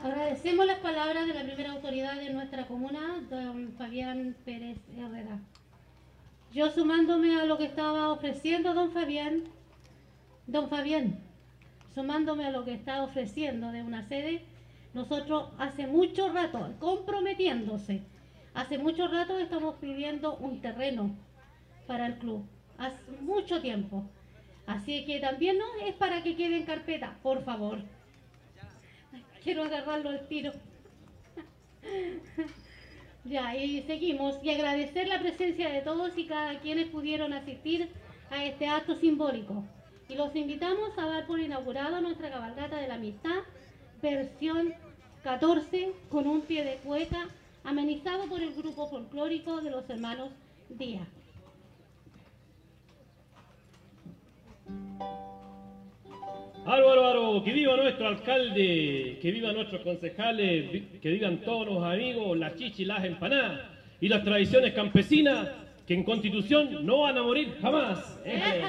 Agradecemos 0.03 0.65
las 0.65 0.79
palabras 0.79 1.25
de 1.25 1.33
la 1.35 1.43
primera 1.43 1.71
autoridad 1.71 2.19
de 2.19 2.33
nuestra 2.33 2.67
comuna, 2.67 3.23
don 3.29 3.71
Fabián 3.77 4.35
Pérez 4.43 4.79
Herrera. 4.97 5.39
Yo 6.53 6.69
sumándome 6.69 7.39
a 7.39 7.45
lo 7.45 7.57
que 7.57 7.63
estaba 7.63 8.11
ofreciendo 8.11 8.73
don 8.73 8.91
Fabián, 8.91 9.43
Don 10.47 10.69
Fabián, 10.69 11.17
sumándome 11.95 12.45
a 12.45 12.51
lo 12.51 12.65
que 12.65 12.73
está 12.73 13.03
ofreciendo 13.03 13.71
de 13.71 13.83
una 13.83 14.05
sede, 14.09 14.43
nosotros 14.93 15.49
hace 15.57 15.87
mucho 15.87 16.27
rato, 16.33 16.73
comprometiéndose, 16.79 18.01
hace 18.53 18.77
mucho 18.77 19.07
rato 19.07 19.37
estamos 19.37 19.75
pidiendo 19.75 20.35
un 20.37 20.59
terreno 20.59 21.15
para 21.87 22.07
el 22.07 22.17
club, 22.17 22.45
hace 22.77 22.99
mucho 23.21 23.61
tiempo. 23.61 24.03
Así 24.67 25.05
que 25.05 25.21
también 25.21 25.57
no 25.57 25.65
es 25.85 25.95
para 25.95 26.21
que 26.21 26.35
quede 26.35 26.57
en 26.57 26.65
carpeta, 26.65 27.17
por 27.23 27.45
favor. 27.45 27.79
Quiero 29.41 29.63
agarrarlo 29.63 30.09
al 30.09 30.27
tiro. 30.27 30.51
ya, 33.23 33.55
y 33.55 33.83
seguimos. 33.83 34.37
Y 34.43 34.49
agradecer 34.49 35.07
la 35.07 35.19
presencia 35.19 35.69
de 35.69 35.81
todos 35.81 36.17
y 36.17 36.25
cada 36.25 36.59
quienes 36.59 36.87
pudieron 36.87 37.33
asistir 37.33 37.89
a 38.29 38.43
este 38.45 38.67
acto 38.67 38.95
simbólico. 38.95 39.63
Y 40.09 40.15
los 40.15 40.35
invitamos 40.35 40.97
a 40.97 41.05
dar 41.05 41.27
por 41.27 41.39
inaugurada 41.39 42.01
nuestra 42.01 42.29
cabalgata 42.29 42.77
de 42.77 42.87
la 42.87 42.95
amistad, 42.95 43.39
versión 44.01 44.73
14, 45.23 45.93
con 46.09 46.27
un 46.27 46.41
pie 46.41 46.63
de 46.63 46.75
cueca, 46.77 47.27
amenizado 47.63 48.25
por 48.25 48.41
el 48.41 48.53
grupo 48.53 48.87
folclórico 48.89 49.61
de 49.61 49.71
los 49.71 49.89
hermanos 49.89 50.31
Díaz. 50.69 51.07
Álvaro, 56.65 57.07
Álvaro, 57.07 57.43
que 57.43 57.53
viva 57.53 57.75
nuestro 57.75 58.07
alcalde, 58.07 59.17
que 59.19 59.31
viva 59.31 59.51
nuestros 59.51 59.81
concejales, 59.81 60.69
que 61.01 61.09
vivan 61.09 61.37
todos 61.37 61.65
los 61.65 61.83
amigos, 61.83 62.37
las 62.37 62.55
chichis, 62.55 62.85
las 62.85 63.03
empanadas 63.03 63.61
y 63.99 64.07
las 64.07 64.23
tradiciones 64.23 64.73
campesinas 64.73 65.49
que 65.87 65.95
en 65.95 66.03
Constitución 66.03 66.85
no 66.85 67.01
van 67.01 67.17
a 67.17 67.23
morir 67.23 67.57
jamás. 67.61 68.19
Eh. 68.25 68.61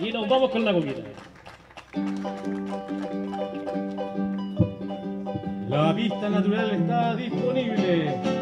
Y 0.00 0.12
nos 0.12 0.28
vamos 0.28 0.50
con 0.50 0.64
la 0.64 0.72
comida. 0.72 1.02
La 5.68 5.92
vista 5.92 6.28
natural 6.28 6.70
está 6.70 7.16
disponible. 7.16 8.41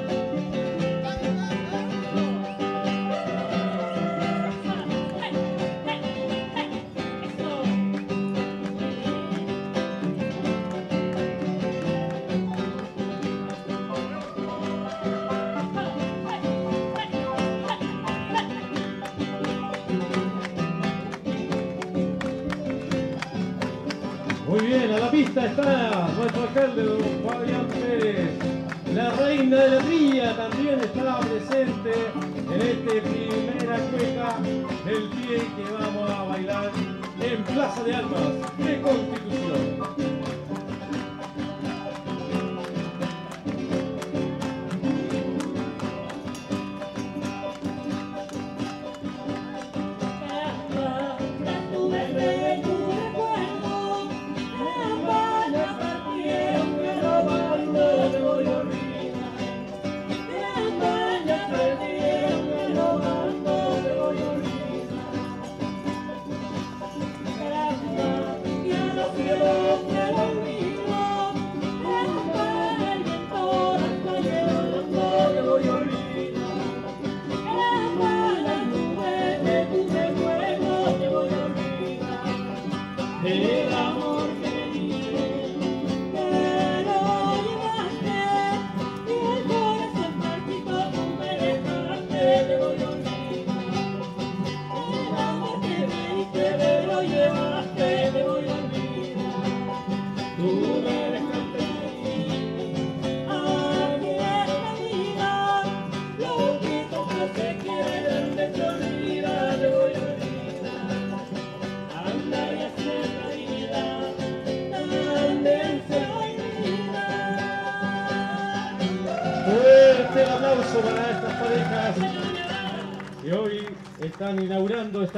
Bien, 25.34 25.44
a 25.44 25.46
la 25.46 25.46
pista 25.46 25.46
está 25.46 26.08
nuestro 26.16 26.42
alcalde, 26.42 26.82
don 26.82 27.00
Fabián 27.26 27.66
Pérez. 27.68 28.30
La 28.94 29.10
reina 29.10 29.56
de 29.56 29.70
la 29.70 29.78
trilla 29.78 30.36
también 30.36 30.80
está 30.80 31.20
presente 31.20 31.92
en 32.52 32.60
este 32.60 33.02
primera 33.02 33.78
cueca 33.90 34.38
del 34.84 35.08
pie 35.10 35.38
que 35.56 35.72
vamos 35.72 36.10
a 36.10 36.22
bailar 36.24 36.70
en 37.20 37.44
Plaza 37.44 37.84
de 37.84 37.94
Armas 37.94 38.32
de 38.58 38.80
Constitución. 38.80 40.19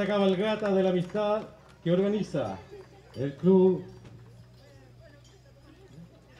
Esta 0.03 0.15
cabalgata 0.15 0.73
de 0.73 0.83
la 0.83 0.89
amistad 0.89 1.43
que 1.81 1.91
organiza 1.91 2.57
el 3.15 3.35
Club 3.35 3.85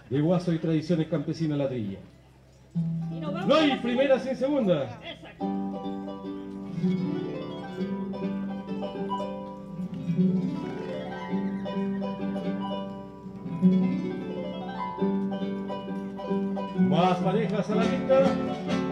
de 0.10 0.20
Guaso 0.20 0.52
y 0.52 0.60
Tradiciones 0.60 1.08
Campesinas 1.08 1.58
La 1.58 1.70
Trilla. 1.70 2.00
No 3.48 3.56
hay 3.56 3.78
primera 3.78 4.20
sin 4.20 4.36
segunda. 4.36 5.00
Más 16.80 17.18
parejas 17.20 17.70
a 17.70 17.76
la 17.76 17.84
lista. 17.86 18.83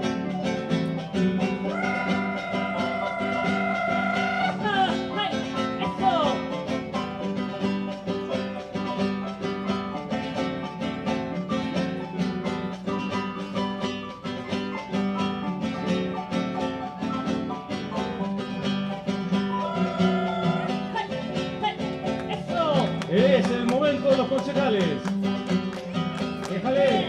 De 24.11 24.17
los 24.17 24.27
concejales. 24.27 24.83
Déjale. 26.49 27.07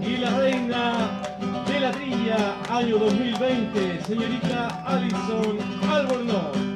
Y 0.00 0.16
la 0.18 0.30
reina 0.38 1.22
de 1.66 1.80
la 1.80 1.90
trilla 1.90 2.54
año 2.68 2.98
2020, 2.98 4.04
señorita 4.04 4.82
Alison 4.86 5.58
Albornoz. 5.90 6.69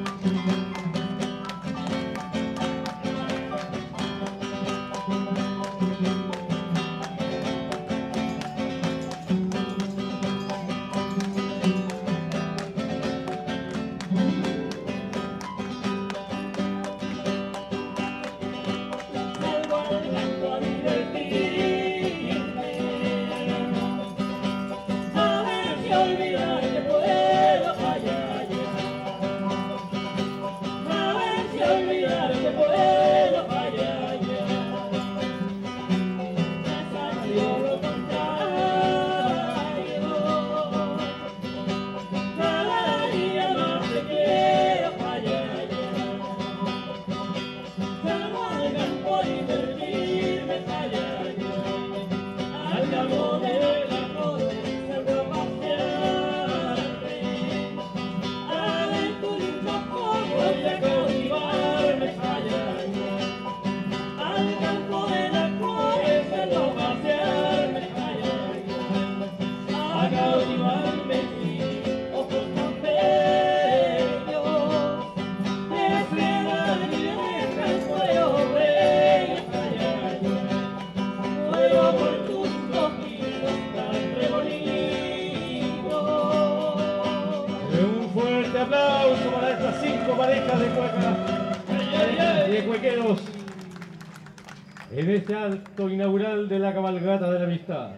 Este 95.25 95.35
acto 95.35 95.89
inaugural 95.89 96.47
de 96.47 96.59
la 96.59 96.71
cabalgata 96.71 97.31
de 97.31 97.39
la 97.39 97.45
amistad. 97.45 97.89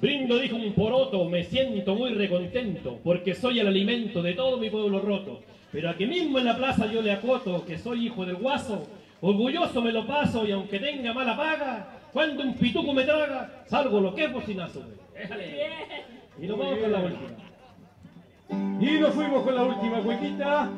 Brindo, 0.00 0.38
dijo 0.38 0.54
un 0.54 0.72
poroto, 0.72 1.24
me 1.24 1.42
siento 1.42 1.96
muy 1.96 2.14
recontento, 2.14 3.00
porque 3.02 3.34
soy 3.34 3.58
el 3.58 3.66
alimento 3.66 4.22
de 4.22 4.34
todo 4.34 4.56
mi 4.56 4.70
pueblo 4.70 5.00
roto. 5.00 5.40
Pero 5.72 5.90
aquí 5.90 6.06
mismo 6.06 6.38
en 6.38 6.44
la 6.44 6.56
plaza 6.56 6.86
yo 6.86 7.02
le 7.02 7.10
acoto 7.10 7.66
que 7.66 7.76
soy 7.76 8.06
hijo 8.06 8.24
del 8.24 8.36
guaso, 8.36 8.86
orgulloso 9.20 9.82
me 9.82 9.90
lo 9.90 10.06
paso 10.06 10.46
y 10.46 10.52
aunque 10.52 10.78
tenga 10.78 11.12
mala 11.12 11.36
paga, 11.36 11.88
cuando 12.12 12.44
un 12.44 12.54
pituco 12.54 12.92
me 12.92 13.02
traga, 13.02 13.64
salgo 13.66 13.98
lo 13.98 14.14
que 14.14 14.26
es 14.26 14.32
bocinazo. 14.32 14.84
Déjale. 15.12 15.66
Y 16.40 16.46
nos 16.46 16.56
vamos 16.56 16.78
con 16.78 16.92
la 16.92 16.98
última. 17.00 18.80
Y 18.80 19.00
nos 19.00 19.12
fuimos 19.12 19.42
con 19.42 19.54
la 19.56 19.64
última 19.64 20.00
cuequita. 20.02 20.70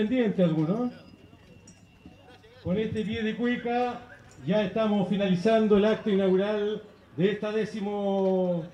Bailarines 0.00 0.34
pendientes 0.34 0.44
algunos. 0.44 0.92
Con 2.62 2.78
este 2.78 3.04
pie 3.04 3.22
de 3.22 3.36
cueca 3.36 4.00
ya 4.46 4.62
estamos 4.64 5.08
finalizando 5.08 5.76
el 5.76 5.84
acto 5.84 6.10
inaugural 6.10 6.82
de 7.16 7.32
esta 7.32 7.52
décimo 7.52 8.64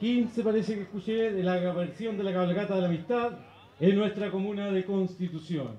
15, 0.00 0.42
parece 0.42 0.74
que 0.74 0.82
escuché, 0.82 1.32
de 1.32 1.42
la 1.42 1.56
versión 1.72 2.16
de 2.16 2.24
la 2.24 2.32
cabalgata 2.32 2.74
de 2.74 2.80
la 2.80 2.88
amistad 2.88 3.32
en 3.78 3.96
nuestra 3.96 4.30
comuna 4.30 4.70
de 4.70 4.84
Constitución. 4.84 5.76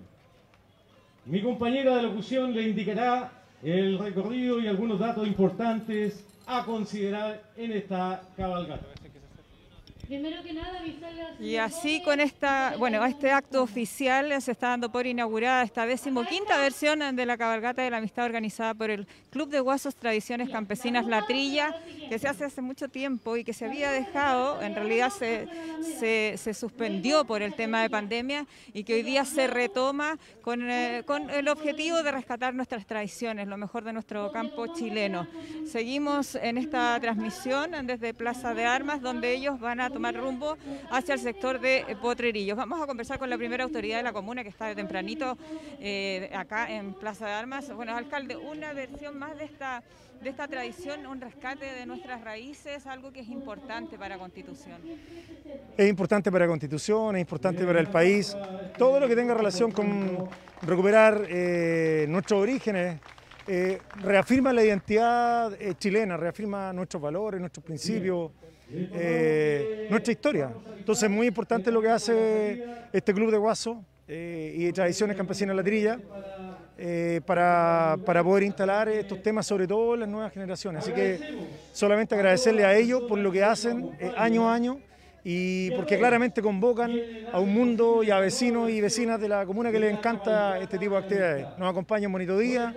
Mi 1.26 1.42
compañera 1.42 1.98
de 1.98 2.04
locución 2.04 2.54
le 2.54 2.68
indicará 2.68 3.32
el 3.64 4.00
recorrido 4.00 4.60
y 4.60 4.68
algunos 4.68 5.00
datos 5.00 5.28
importantes 5.28 6.26
a 6.48 6.66
considerar 6.66 7.44
en 7.58 7.72
esta 7.74 8.22
cabalgata. 8.36 9.01
Primero 10.12 10.44
que 10.44 10.52
nada, 10.52 10.80
avisarle 10.80 11.24
Y 11.40 11.56
así 11.56 12.02
con 12.02 12.20
esta, 12.20 12.76
bueno, 12.78 13.06
este 13.06 13.32
acto 13.32 13.64
oficial 13.64 14.42
se 14.42 14.52
está 14.52 14.68
dando 14.68 14.92
por 14.92 15.08
inaugurada 15.08 15.64
esta 15.64 15.86
decimoquinta 15.86 16.58
versión 16.58 17.16
de 17.16 17.26
la 17.26 17.38
cabalgata 17.38 17.82
de 17.82 17.92
la 17.92 18.00
amistad 18.00 18.26
organizada 18.26 18.74
por 18.74 18.90
el 18.90 19.08
Club 19.30 19.48
de 19.48 19.62
Guasos 19.62 19.96
Tradiciones 19.96 20.50
Campesinas 20.50 21.06
La 21.06 21.26
Trilla, 21.26 21.74
que 22.10 22.20
se 22.20 22.28
hace 22.28 22.44
hace 22.44 22.62
mucho 22.62 22.90
tiempo 22.90 23.38
y 23.38 23.46
que 23.46 23.54
se 23.54 23.64
había 23.64 23.90
dejado, 23.90 24.62
en 24.62 24.76
realidad 24.76 25.12
se, 25.12 25.48
se, 25.98 26.34
se 26.36 26.54
suspendió 26.54 27.24
por 27.24 27.42
el 27.42 27.54
tema 27.54 27.82
de 27.82 27.90
pandemia 27.90 28.46
y 28.74 28.84
que 28.84 28.96
hoy 28.96 29.04
día 29.04 29.24
se 29.24 29.48
retoma 29.48 30.20
con, 30.42 30.70
eh, 30.70 31.04
con 31.06 31.30
el 31.30 31.48
objetivo 31.48 32.04
de 32.04 32.12
rescatar 32.12 32.54
nuestras 32.54 32.86
tradiciones, 32.86 33.48
lo 33.48 33.56
mejor 33.56 33.86
de 33.86 33.94
nuestro 33.94 34.30
campo 34.34 34.68
chileno. 34.76 35.26
Seguimos 35.66 36.36
en 36.36 36.58
esta 36.58 37.00
transmisión 37.00 37.72
desde 37.88 38.14
Plaza 38.14 38.54
de 38.54 38.66
Armas, 38.66 39.02
donde 39.02 39.34
ellos 39.34 39.58
van 39.58 39.80
a 39.80 39.90
tomar 39.90 40.01
rumbo 40.10 40.58
hacia 40.90 41.14
el 41.14 41.20
sector 41.20 41.60
de 41.60 41.86
Potrerillos. 42.02 42.58
Vamos 42.58 42.82
a 42.82 42.88
conversar 42.88 43.20
con 43.20 43.30
la 43.30 43.38
primera 43.38 43.64
autoridad 43.64 43.98
de 43.98 44.04
la 44.04 44.14
comuna 44.14 44.42
que 44.42 44.50
está 44.50 44.66
de 44.66 44.76
tempranito 44.76 45.38
eh, 45.80 46.32
acá 46.34 46.72
en 46.72 46.94
Plaza 46.94 47.28
de 47.28 47.34
Armas. 47.34 47.72
Bueno, 47.76 47.96
alcalde, 47.96 48.36
una 48.38 48.74
versión 48.74 49.20
más 49.20 49.38
de 49.38 49.46
esta, 49.46 49.84
de 50.22 50.30
esta 50.30 50.48
tradición, 50.48 51.06
un 51.06 51.22
rescate 51.22 51.66
de 51.66 51.86
nuestras 51.86 52.24
raíces, 52.24 52.88
algo 52.88 53.12
que 53.12 53.20
es 53.20 53.30
importante 53.30 54.00
para 54.00 54.18
Constitución. 54.18 54.82
Es 55.78 55.90
importante 55.90 56.32
para 56.32 56.48
Constitución, 56.48 57.18
es 57.18 57.22
importante 57.22 57.66
para 57.66 57.80
el 57.80 57.88
país. 57.88 58.36
Todo 58.78 59.00
lo 59.00 59.08
que 59.08 59.16
tenga 59.16 59.34
relación 59.34 59.72
con 59.72 60.28
recuperar 60.62 61.26
eh, 61.30 62.06
nuestros 62.08 62.42
orígenes 62.42 63.00
eh, 63.48 63.80
reafirma 63.96 64.54
la 64.54 64.64
identidad 64.64 65.54
eh, 65.60 65.74
chilena, 65.78 66.16
reafirma 66.16 66.72
nuestros 66.72 67.02
valores, 67.02 67.40
nuestros 67.40 67.66
principios, 67.66 68.32
eh, 68.74 69.88
nuestra 69.90 70.12
historia. 70.12 70.52
Entonces 70.78 71.04
es 71.04 71.10
muy 71.10 71.28
importante 71.28 71.72
lo 71.72 71.82
que 71.82 71.90
hace 71.90 72.64
este 72.92 73.14
club 73.14 73.32
de 73.32 73.38
Guaso 73.38 73.84
eh, 74.08 74.54
y 74.58 74.72
Tradiciones 74.72 75.16
Campesinas 75.16 75.56
La 75.56 75.64
Trilla 75.64 76.00
eh, 76.78 77.22
para, 77.26 77.98
para 78.06 78.24
poder 78.24 78.44
instalar 78.44 78.90
estos 78.90 79.22
temas, 79.22 79.46
sobre 79.46 79.68
todo 79.68 79.94
en 79.94 80.00
las 80.00 80.10
nuevas 80.10 80.34
generaciones. 80.34 80.84
Así 80.84 80.92
que 80.92 81.20
solamente 81.72 82.16
agradecerle 82.16 82.66
a 82.66 82.76
ellos 82.76 83.04
por 83.08 83.20
lo 83.20 83.32
que 83.32 83.44
hacen 83.44 83.92
eh, 84.00 84.12
año 84.18 84.50
a 84.50 84.56
año 84.56 84.80
y 85.24 85.70
porque 85.76 86.00
claramente 86.00 86.42
convocan 86.42 86.92
a 87.32 87.40
un 87.40 87.54
mundo 87.54 88.02
y 88.02 88.10
a 88.10 88.20
vecinos 88.20 88.72
y 88.72 88.82
vecinas 88.82 89.22
de 89.22 89.30
la 89.30 89.46
comuna 89.46 89.72
que 89.72 89.80
les 89.80 89.94
encanta 89.94 90.58
este 90.60 90.80
tipo 90.80 90.96
de 90.96 91.02
actividades. 91.02 91.48
Nos 91.60 91.70
acompaña 91.70 92.08
un 92.08 92.14
bonito 92.14 92.36
día 92.38 92.76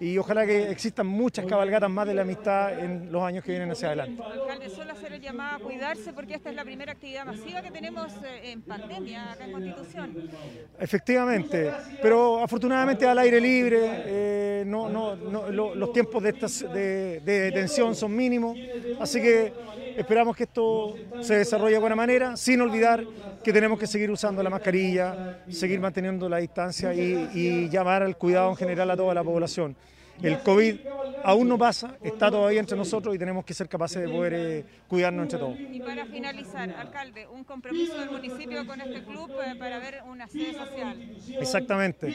y 0.00 0.16
ojalá 0.16 0.46
que 0.46 0.70
existan 0.70 1.06
muchas 1.06 1.44
cabalgatas 1.46 1.90
más 1.90 2.06
de 2.06 2.14
la 2.14 2.22
amistad 2.22 2.78
en 2.78 3.10
los 3.10 3.22
años 3.22 3.42
que 3.44 3.50
vienen 3.50 3.70
hacia 3.72 3.88
adelante. 3.88 4.22
Alcalde, 4.22 4.68
solo 4.70 4.92
hacer 4.92 5.12
el 5.12 5.20
llamado 5.20 5.56
a 5.56 5.58
cuidarse 5.58 6.12
porque 6.12 6.34
esta 6.34 6.50
es 6.50 6.56
la 6.56 6.64
primera 6.64 6.92
actividad 6.92 7.24
masiva 7.26 7.62
que 7.62 7.70
tenemos 7.72 8.12
eh, 8.24 8.52
en 8.52 8.62
pandemia 8.62 9.32
acá 9.32 9.44
en 9.46 9.52
Constitución. 9.52 10.30
Efectivamente, 10.78 11.72
pero 12.00 12.42
afortunadamente 12.42 13.06
al 13.06 13.18
aire 13.18 13.40
libre, 13.40 13.78
eh, 13.82 14.62
no, 14.66 14.88
no, 14.88 15.16
no, 15.16 15.48
lo- 15.50 15.74
los 15.74 15.92
tiempos 15.92 16.22
de, 16.22 16.30
estas- 16.30 16.60
de, 16.72 17.20
de 17.20 17.40
detención 17.40 17.94
son 17.94 18.14
mínimos, 18.14 18.56
así 19.00 19.20
que 19.20 19.52
esperamos 19.96 20.36
que 20.36 20.44
esto 20.44 20.94
se 21.20 21.38
desarrolle 21.38 21.72
de 21.74 21.80
buena 21.80 21.96
manera, 21.96 22.36
sin 22.36 22.60
olvidar 22.60 23.02
que 23.48 23.52
tenemos 23.54 23.78
que 23.78 23.86
seguir 23.86 24.10
usando 24.10 24.42
la 24.42 24.50
mascarilla, 24.50 25.38
seguir 25.48 25.80
manteniendo 25.80 26.28
la 26.28 26.36
distancia 26.36 26.92
y, 26.92 27.30
y 27.32 27.70
llamar 27.70 28.02
al 28.02 28.14
cuidado 28.18 28.50
en 28.50 28.56
general 28.56 28.90
a 28.90 28.94
toda 28.94 29.14
la 29.14 29.24
población. 29.24 29.74
El 30.20 30.40
COVID 30.40 30.80
aún 31.24 31.48
no 31.48 31.56
pasa, 31.56 31.96
está 32.02 32.30
todavía 32.30 32.60
entre 32.60 32.76
nosotros 32.76 33.14
y 33.14 33.18
tenemos 33.18 33.46
que 33.46 33.54
ser 33.54 33.66
capaces 33.70 34.02
de 34.02 34.08
poder 34.10 34.34
eh, 34.34 34.64
cuidarnos 34.86 35.22
entre 35.22 35.38
todos. 35.38 35.56
Y 35.58 35.80
para 35.80 36.04
finalizar, 36.04 36.68
alcalde, 36.72 37.26
un 37.26 37.42
compromiso 37.44 37.98
del 37.98 38.10
municipio 38.10 38.66
con 38.66 38.82
este 38.82 39.02
club 39.02 39.30
eh, 39.42 39.54
para 39.58 39.78
ver 39.78 40.02
una 40.06 40.28
sede 40.28 40.52
social. 40.52 41.10
Exactamente. 41.40 42.14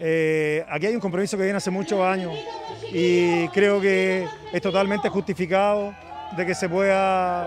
Eh, 0.00 0.64
aquí 0.68 0.86
hay 0.86 0.94
un 0.96 1.00
compromiso 1.00 1.36
que 1.36 1.44
viene 1.44 1.58
hace 1.58 1.70
muchos 1.70 2.00
años 2.00 2.36
y 2.92 3.46
creo 3.50 3.80
que 3.80 4.26
es 4.52 4.62
totalmente 4.62 5.08
justificado 5.10 5.94
de 6.36 6.44
que 6.44 6.56
se 6.56 6.68
pueda 6.68 7.46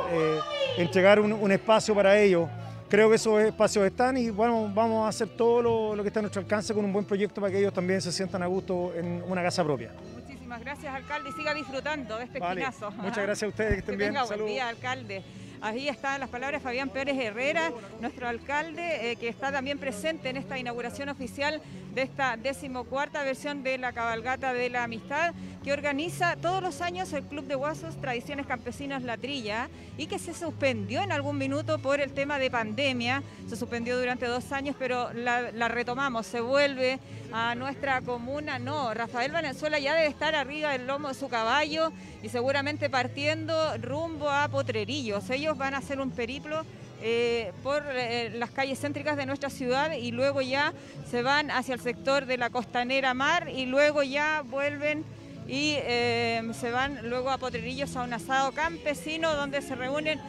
entregar 0.77 1.19
un, 1.19 1.33
un 1.33 1.51
espacio 1.51 1.93
para 1.93 2.17
ellos. 2.17 2.47
Creo 2.89 3.07
que 3.09 3.17
esos 3.17 3.39
espacios 3.41 3.85
están 3.85 4.17
y 4.17 4.31
bueno, 4.31 4.69
vamos 4.73 5.05
a 5.05 5.09
hacer 5.09 5.27
todo 5.29 5.61
lo, 5.61 5.95
lo 5.95 6.01
que 6.03 6.07
está 6.09 6.19
a 6.19 6.23
nuestro 6.23 6.41
alcance 6.41 6.73
con 6.73 6.83
un 6.83 6.91
buen 6.91 7.05
proyecto 7.05 7.39
para 7.39 7.51
que 7.51 7.59
ellos 7.59 7.71
también 7.73 8.01
se 8.01 8.11
sientan 8.11 8.41
a 8.41 8.47
gusto 8.47 8.93
en 8.95 9.23
una 9.27 9.43
casa 9.43 9.63
propia. 9.63 9.91
Muchísimas 10.15 10.59
gracias, 10.61 10.93
alcalde, 10.93 11.29
y 11.29 11.33
siga 11.33 11.53
disfrutando 11.53 12.17
de 12.17 12.23
este 12.23 12.39
Vale. 12.39 12.61
esquinazo. 12.63 12.91
Muchas 12.97 13.23
gracias 13.23 13.43
a 13.43 13.47
ustedes, 13.47 13.73
que 13.73 13.79
estén 13.79 13.97
bien. 13.97 14.09
tenga 14.09 14.21
buen 14.21 14.29
Saludos. 14.29 14.49
día, 14.51 14.67
alcalde. 14.69 15.23
Ahí 15.61 15.89
están 15.89 16.21
las 16.21 16.29
palabras 16.29 16.63
Fabián 16.63 16.89
Pérez 16.89 17.17
Herrera, 17.17 17.71
nuestro 17.99 18.29
alcalde, 18.29 19.11
eh, 19.11 19.15
que 19.17 19.27
está 19.27 19.51
también 19.51 19.77
presente 19.77 20.29
en 20.29 20.37
esta 20.37 20.57
inauguración 20.57 21.09
oficial 21.09 21.61
de 21.93 22.03
esta 22.03 22.37
decimocuarta 22.37 23.23
versión 23.23 23.61
de 23.61 23.77
la 23.77 23.91
cabalgata 23.91 24.53
de 24.53 24.69
la 24.69 24.83
amistad 24.83 25.33
que 25.63 25.73
organiza 25.73 26.37
todos 26.37 26.63
los 26.63 26.79
años 26.79 27.11
el 27.11 27.23
Club 27.23 27.45
de 27.45 27.55
Guasos 27.55 27.99
Tradiciones 27.99 28.45
Campesinas 28.45 29.03
La 29.03 29.17
Trilla 29.17 29.69
y 29.97 30.07
que 30.07 30.17
se 30.17 30.33
suspendió 30.33 31.01
en 31.01 31.11
algún 31.11 31.37
minuto 31.37 31.77
por 31.79 31.99
el 31.99 32.13
tema 32.13 32.39
de 32.39 32.49
pandemia. 32.49 33.21
Se 33.49 33.57
suspendió 33.57 33.99
durante 33.99 34.27
dos 34.27 34.53
años, 34.53 34.77
pero 34.79 35.11
la 35.13 35.67
retomamos, 35.67 36.25
se 36.25 36.39
vuelve 36.39 36.99
a 37.31 37.55
nuestra 37.55 38.01
comuna. 38.01 38.59
No, 38.59 38.93
Rafael 38.93 39.31
Valenzuela 39.31 39.79
ya 39.79 39.93
debe 39.93 40.07
estar 40.07 40.35
arriba 40.35 40.71
del 40.71 40.87
lomo 40.87 41.09
de 41.09 41.13
su 41.13 41.29
caballo 41.29 41.91
y 42.23 42.29
seguramente 42.29 42.89
partiendo 42.89 43.77
rumbo 43.77 44.29
a 44.29 44.47
Potrerillos. 44.47 45.29
Ellos 45.29 45.57
van 45.57 45.73
a 45.73 45.77
hacer 45.77 45.99
un 45.99 46.11
periplo 46.11 46.65
eh, 47.01 47.53
por 47.63 47.83
eh, 47.91 48.29
las 48.35 48.49
calles 48.49 48.79
céntricas 48.79 49.15
de 49.15 49.25
nuestra 49.25 49.49
ciudad 49.49 49.93
y 49.93 50.11
luego 50.11 50.41
ya 50.41 50.73
se 51.09 51.21
van 51.21 51.49
hacia 51.49 51.75
el 51.75 51.79
sector 51.79 52.25
de 52.25 52.37
la 52.37 52.49
costanera 52.49 53.13
mar 53.13 53.47
y 53.47 53.65
luego 53.65 54.03
ya 54.03 54.43
vuelven 54.45 55.05
y 55.47 55.75
eh, 55.77 56.41
se 56.53 56.71
van 56.71 57.09
luego 57.09 57.29
a 57.29 57.37
Potrerillos 57.37 57.95
a 57.95 58.03
un 58.03 58.13
asado 58.13 58.51
campesino 58.51 59.33
donde 59.33 59.61
se 59.61 59.75
reúnen 59.75 60.19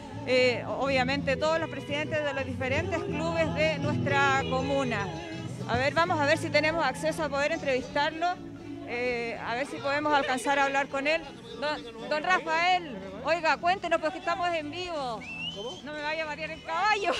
obviamente 0.78 1.36
todos 1.36 1.58
los 1.58 1.68
presidentes 1.68 2.22
de 2.22 2.34
los 2.34 2.44
diferentes 2.44 3.02
clubes 3.02 3.52
de 3.54 3.78
nuestra 3.78 4.42
comuna. 4.48 5.08
A 5.70 5.76
ver, 5.76 5.94
vamos 5.94 6.18
a 6.18 6.26
ver 6.26 6.36
si 6.36 6.50
tenemos 6.50 6.84
acceso 6.84 7.22
a 7.22 7.28
poder 7.28 7.52
entrevistarlo, 7.52 8.26
eh, 8.88 9.38
a 9.46 9.54
ver 9.54 9.68
si 9.68 9.76
podemos 9.76 10.12
alcanzar 10.12 10.58
a 10.58 10.64
hablar 10.64 10.88
con 10.88 11.06
él. 11.06 11.22
Don, 11.60 12.08
don 12.08 12.22
Rafael, 12.24 12.98
oiga, 13.24 13.56
cuéntenos 13.56 14.00
porque 14.00 14.18
estamos 14.18 14.48
en 14.48 14.68
vivo. 14.68 15.20
No 15.84 15.92
me 15.92 16.02
vaya 16.02 16.24
a 16.24 16.26
marear 16.26 16.50
el 16.50 16.62
caballo. 16.64 17.12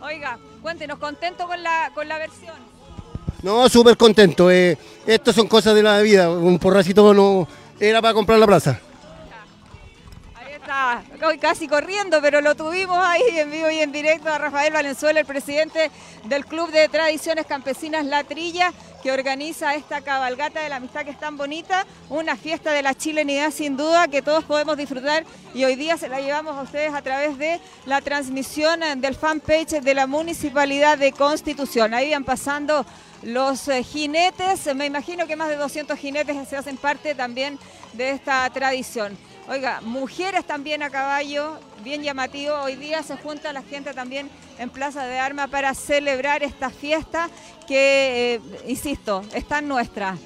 Oiga, 0.00 0.38
cuéntenos, 0.62 0.98
contento 1.00 1.48
con 1.48 1.60
la, 1.60 1.90
con 1.92 2.06
la 2.06 2.18
versión. 2.18 2.54
No, 3.42 3.68
súper 3.68 3.96
contento. 3.96 4.48
Eh, 4.48 4.78
Estas 5.04 5.34
son 5.34 5.48
cosas 5.48 5.74
de 5.74 5.82
la 5.82 6.00
vida. 6.02 6.30
Un 6.30 6.58
porracito 6.58 7.12
no 7.12 7.48
era 7.80 8.00
para 8.00 8.14
comprar 8.14 8.38
la 8.38 8.46
plaza. 8.46 8.78
Casi 11.40 11.68
corriendo, 11.68 12.20
pero 12.22 12.40
lo 12.40 12.54
tuvimos 12.54 12.98
ahí 12.98 13.22
en 13.38 13.50
vivo 13.50 13.70
y 13.70 13.80
en 13.80 13.92
directo 13.92 14.28
a 14.28 14.38
Rafael 14.38 14.72
Valenzuela, 14.72 15.20
el 15.20 15.26
presidente 15.26 15.90
del 16.24 16.46
Club 16.46 16.70
de 16.70 16.88
Tradiciones 16.88 17.46
Campesinas 17.46 18.04
La 18.04 18.24
Trilla, 18.24 18.72
que 19.02 19.12
organiza 19.12 19.74
esta 19.74 20.00
cabalgata 20.00 20.60
de 20.60 20.68
la 20.68 20.76
amistad 20.76 21.04
que 21.04 21.10
es 21.10 21.18
tan 21.18 21.36
bonita, 21.36 21.86
una 22.08 22.36
fiesta 22.36 22.72
de 22.72 22.82
la 22.82 22.94
chilenidad 22.94 23.50
sin 23.50 23.76
duda 23.76 24.08
que 24.08 24.22
todos 24.22 24.44
podemos 24.44 24.76
disfrutar 24.76 25.24
y 25.54 25.64
hoy 25.64 25.76
día 25.76 25.96
se 25.96 26.08
la 26.08 26.20
llevamos 26.20 26.56
a 26.56 26.62
ustedes 26.62 26.94
a 26.94 27.02
través 27.02 27.38
de 27.38 27.60
la 27.86 28.00
transmisión 28.00 28.80
del 29.00 29.14
fanpage 29.14 29.80
de 29.80 29.94
la 29.94 30.06
Municipalidad 30.06 30.98
de 30.98 31.12
Constitución. 31.12 31.94
Ahí 31.94 32.10
van 32.10 32.24
pasando 32.24 32.84
los 33.22 33.68
eh, 33.68 33.82
jinetes, 33.82 34.74
me 34.74 34.86
imagino 34.86 35.26
que 35.26 35.36
más 35.36 35.48
de 35.48 35.56
200 35.56 35.98
jinetes 35.98 36.48
se 36.48 36.56
hacen 36.56 36.76
parte 36.76 37.14
también 37.14 37.58
de 37.92 38.10
esta 38.10 38.48
tradición. 38.50 39.16
Oiga, 39.50 39.80
mujeres 39.80 40.44
también 40.44 40.80
a 40.84 40.90
caballo, 40.90 41.58
bien 41.82 42.04
llamativo. 42.04 42.54
Hoy 42.54 42.76
día 42.76 43.02
se 43.02 43.16
junta 43.16 43.52
la 43.52 43.64
gente 43.64 43.92
también 43.92 44.30
en 44.60 44.70
Plaza 44.70 45.04
de 45.04 45.18
Armas 45.18 45.50
para 45.50 45.74
celebrar 45.74 46.44
esta 46.44 46.70
fiesta 46.70 47.28
que, 47.66 48.36
eh, 48.36 48.40
insisto, 48.68 49.24
es 49.34 49.48
tan 49.48 49.66
nuestra. 49.66 50.16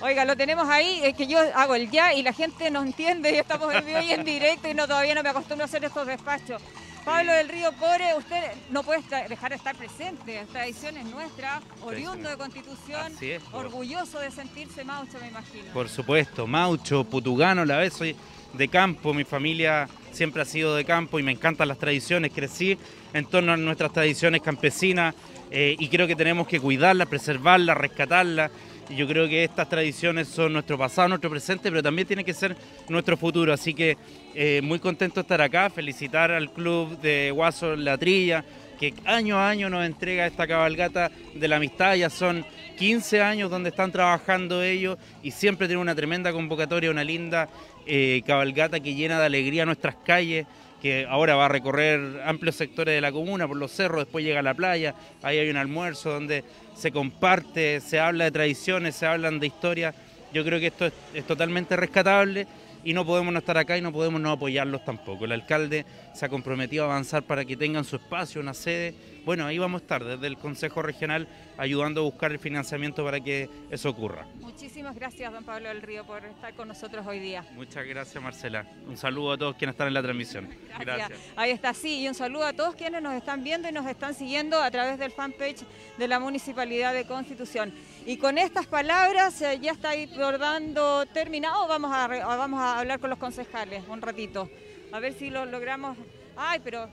Oiga, 0.00 0.24
lo 0.24 0.36
tenemos 0.36 0.68
ahí, 0.68 1.00
es 1.04 1.14
que 1.14 1.26
yo 1.26 1.38
hago 1.54 1.74
el 1.76 1.90
ya 1.90 2.12
y 2.14 2.22
la 2.22 2.32
gente 2.32 2.70
no 2.70 2.82
entiende 2.82 3.30
y 3.32 3.36
estamos 3.36 3.72
en 3.72 3.86
vivo 3.86 4.00
y 4.00 4.10
en 4.10 4.24
directo 4.24 4.68
y 4.68 4.74
no 4.74 4.86
todavía 4.86 5.14
no 5.14 5.22
me 5.22 5.28
acostumbro 5.30 5.62
a 5.64 5.66
hacer 5.66 5.84
estos 5.84 6.06
despachos. 6.06 6.60
Pablo 7.04 7.32
del 7.32 7.48
Río 7.48 7.70
Core, 7.78 8.14
usted 8.16 8.42
no 8.70 8.82
puede 8.82 9.00
estar- 9.00 9.28
dejar 9.28 9.50
de 9.50 9.56
estar 9.56 9.76
presente, 9.76 10.42
tradición 10.50 10.96
es 10.96 11.04
nuestra, 11.06 11.60
oriundo 11.82 12.28
de 12.30 12.36
Constitución, 12.36 13.12
es, 13.20 13.42
orgulloso 13.52 14.18
de 14.20 14.30
sentirse 14.30 14.84
maucho, 14.84 15.18
me 15.20 15.28
imagino. 15.28 15.72
Por 15.72 15.88
supuesto, 15.88 16.46
Maucho, 16.46 17.04
Putugano, 17.04 17.64
la 17.64 17.76
vez 17.78 17.92
soy 17.92 18.16
de 18.54 18.68
campo, 18.68 19.12
mi 19.14 19.24
familia 19.24 19.86
siempre 20.12 20.42
ha 20.42 20.44
sido 20.46 20.74
de 20.76 20.84
campo 20.84 21.18
y 21.18 21.22
me 21.22 21.32
encantan 21.32 21.68
las 21.68 21.78
tradiciones, 21.78 22.32
crecí 22.34 22.78
en 23.12 23.26
torno 23.26 23.52
a 23.52 23.56
nuestras 23.56 23.92
tradiciones 23.92 24.40
campesinas 24.42 25.14
eh, 25.50 25.76
y 25.78 25.88
creo 25.88 26.06
que 26.06 26.16
tenemos 26.16 26.48
que 26.48 26.58
cuidarlas, 26.58 27.06
preservarlas, 27.08 27.76
rescatarlas. 27.76 28.50
Yo 28.90 29.08
creo 29.08 29.28
que 29.28 29.44
estas 29.44 29.68
tradiciones 29.68 30.28
son 30.28 30.52
nuestro 30.52 30.76
pasado, 30.76 31.08
nuestro 31.08 31.30
presente, 31.30 31.70
pero 31.70 31.82
también 31.82 32.06
tiene 32.06 32.24
que 32.24 32.34
ser 32.34 32.56
nuestro 32.88 33.16
futuro. 33.16 33.52
Así 33.52 33.72
que 33.72 33.96
eh, 34.34 34.60
muy 34.62 34.78
contento 34.78 35.16
de 35.16 35.20
estar 35.22 35.40
acá, 35.40 35.70
felicitar 35.70 36.30
al 36.30 36.52
club 36.52 36.98
de 37.00 37.30
Guaso 37.30 37.76
La 37.76 37.96
Trilla, 37.96 38.44
que 38.78 38.92
año 39.06 39.38
a 39.38 39.48
año 39.48 39.70
nos 39.70 39.86
entrega 39.86 40.26
esta 40.26 40.46
cabalgata 40.46 41.10
de 41.34 41.48
la 41.48 41.56
amistad. 41.56 41.94
Ya 41.94 42.10
son 42.10 42.44
15 42.76 43.22
años 43.22 43.50
donde 43.50 43.70
están 43.70 43.90
trabajando 43.90 44.62
ellos 44.62 44.98
y 45.22 45.30
siempre 45.30 45.66
tienen 45.66 45.80
una 45.80 45.94
tremenda 45.94 46.32
convocatoria, 46.32 46.90
una 46.90 47.04
linda 47.04 47.48
eh, 47.86 48.22
cabalgata 48.26 48.80
que 48.80 48.94
llena 48.94 49.18
de 49.18 49.26
alegría 49.26 49.64
nuestras 49.64 49.94
calles 50.04 50.46
que 50.84 51.06
ahora 51.08 51.34
va 51.34 51.46
a 51.46 51.48
recorrer 51.48 52.20
amplios 52.26 52.56
sectores 52.56 52.94
de 52.94 53.00
la 53.00 53.10
comuna, 53.10 53.48
por 53.48 53.56
los 53.56 53.72
cerros, 53.72 54.04
después 54.04 54.22
llega 54.22 54.40
a 54.40 54.42
la 54.42 54.52
playa, 54.52 54.94
ahí 55.22 55.38
hay 55.38 55.48
un 55.48 55.56
almuerzo 55.56 56.10
donde 56.10 56.44
se 56.76 56.92
comparte, 56.92 57.80
se 57.80 57.98
habla 57.98 58.24
de 58.24 58.30
tradiciones, 58.30 58.94
se 58.94 59.06
hablan 59.06 59.40
de 59.40 59.46
historias. 59.46 59.94
Yo 60.34 60.44
creo 60.44 60.60
que 60.60 60.66
esto 60.66 60.84
es, 60.84 60.92
es 61.14 61.26
totalmente 61.26 61.74
rescatable 61.74 62.46
y 62.84 62.92
no 62.92 63.06
podemos 63.06 63.32
no 63.32 63.38
estar 63.38 63.56
acá 63.56 63.78
y 63.78 63.80
no 63.80 63.92
podemos 63.92 64.20
no 64.20 64.30
apoyarlos 64.30 64.84
tampoco. 64.84 65.24
El 65.24 65.32
alcalde 65.32 65.86
se 66.12 66.26
ha 66.26 66.28
comprometido 66.28 66.84
a 66.84 66.88
avanzar 66.88 67.22
para 67.22 67.46
que 67.46 67.56
tengan 67.56 67.84
su 67.84 67.96
espacio, 67.96 68.42
una 68.42 68.52
sede 68.52 68.94
bueno, 69.24 69.46
ahí 69.46 69.58
vamos 69.58 69.80
a 69.80 69.84
estar 69.84 70.04
desde 70.04 70.26
el 70.26 70.36
Consejo 70.36 70.82
Regional 70.82 71.26
ayudando 71.56 72.00
a 72.00 72.04
buscar 72.04 72.32
el 72.32 72.38
financiamiento 72.38 73.04
para 73.04 73.20
que 73.20 73.48
eso 73.70 73.88
ocurra. 73.88 74.26
Muchísimas 74.40 74.94
gracias, 74.94 75.32
don 75.32 75.44
Pablo 75.44 75.68
del 75.68 75.82
Río, 75.82 76.04
por 76.04 76.24
estar 76.24 76.54
con 76.54 76.68
nosotros 76.68 77.06
hoy 77.06 77.18
día. 77.20 77.44
Muchas 77.54 77.86
gracias 77.86 78.22
Marcela. 78.22 78.66
Un 78.86 78.96
saludo 78.96 79.32
a 79.32 79.38
todos 79.38 79.56
quienes 79.56 79.74
están 79.74 79.88
en 79.88 79.94
la 79.94 80.02
transmisión. 80.02 80.48
Gracias. 80.78 81.18
Ahí 81.36 81.50
está, 81.50 81.72
sí, 81.72 82.02
y 82.02 82.08
un 82.08 82.14
saludo 82.14 82.46
a 82.46 82.52
todos 82.52 82.74
quienes 82.74 83.02
nos 83.02 83.14
están 83.14 83.42
viendo 83.42 83.68
y 83.68 83.72
nos 83.72 83.86
están 83.86 84.14
siguiendo 84.14 84.62
a 84.62 84.70
través 84.70 84.98
del 84.98 85.10
fanpage 85.10 85.64
de 85.96 86.08
la 86.08 86.18
Municipalidad 86.20 86.92
de 86.92 87.06
Constitución. 87.06 87.72
Y 88.06 88.16
con 88.18 88.36
estas 88.38 88.66
palabras 88.66 89.40
eh, 89.40 89.58
ya 89.60 89.72
está 89.72 89.90
ahí 89.90 90.06
por 90.06 90.38
dando 90.38 91.06
terminado, 91.06 91.66
vamos 91.66 91.90
a, 91.92 92.06
vamos 92.08 92.60
a 92.60 92.78
hablar 92.78 93.00
con 93.00 93.10
los 93.10 93.18
concejales 93.18 93.84
un 93.88 94.02
ratito, 94.02 94.50
a 94.92 95.00
ver 95.00 95.14
si 95.14 95.30
lo 95.30 95.46
logramos. 95.46 95.96
Ay, 96.36 96.60
pero 96.62 96.88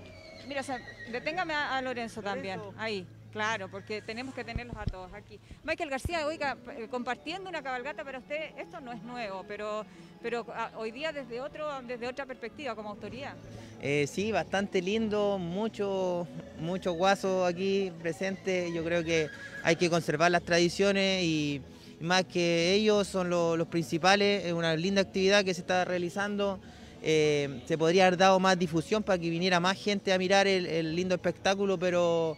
mira, 0.52 0.60
o 0.60 0.64
sea, 0.66 0.82
deténgame 1.10 1.54
a, 1.54 1.78
a 1.78 1.82
Lorenzo 1.82 2.22
también, 2.22 2.60
ahí. 2.78 3.08
Claro, 3.32 3.70
porque 3.72 4.02
tenemos 4.02 4.36
que 4.36 4.44
tenerlos 4.44 4.76
a 4.76 4.84
todos 4.84 5.14
aquí. 5.14 5.40
Michael 5.64 5.90
García, 5.90 6.28
oiga, 6.28 6.58
eh, 6.78 6.90
compartiendo 6.92 7.50
una 7.50 7.64
cabalgata 7.64 8.04
para 8.04 8.20
usted, 8.20 8.52
esto 8.58 8.82
no 8.82 8.92
es 8.92 9.02
nuevo, 9.04 9.46
pero, 9.48 9.86
pero 10.22 10.46
ah, 10.54 10.72
hoy 10.76 10.92
día 10.92 11.14
desde, 11.14 11.40
otro, 11.40 11.66
desde 11.84 12.06
otra 12.10 12.26
perspectiva, 12.26 12.76
como 12.76 12.90
autoridad. 12.90 13.36
Eh, 13.82 14.06
sí, 14.06 14.34
bastante 14.34 14.82
lindo, 14.82 15.38
mucho, 15.40 16.28
mucho 16.60 16.92
guaso 16.92 17.46
aquí 17.46 17.94
presente. 18.02 18.70
Yo 18.74 18.84
creo 18.84 19.02
que 19.06 19.30
hay 19.64 19.78
que 19.78 19.90
conservar 19.90 20.30
las 20.30 20.44
tradiciones 20.44 21.24
y 21.24 21.62
más 22.02 22.26
que 22.26 22.74
ellos 22.74 23.08
son 23.08 23.30
lo- 23.30 23.56
los 23.56 23.68
principales. 23.70 24.44
Es 24.44 24.52
una 24.52 24.76
linda 24.76 25.02
actividad 25.04 25.46
que 25.46 25.54
se 25.54 25.62
está 25.62 25.86
realizando. 25.86 26.60
Eh, 27.02 27.62
se 27.66 27.78
podría 27.78 28.06
haber 28.08 28.18
dado 28.18 28.40
más 28.40 28.58
difusión 28.60 29.02
para 29.02 29.18
que 29.18 29.30
viniera 29.30 29.60
más 29.60 29.76
gente 29.82 30.14
a 30.14 30.18
mirar 30.18 30.46
el, 30.48 30.66
el 30.68 30.96
lindo 30.96 31.16
espectáculo, 31.16 31.78
pero 31.80 32.38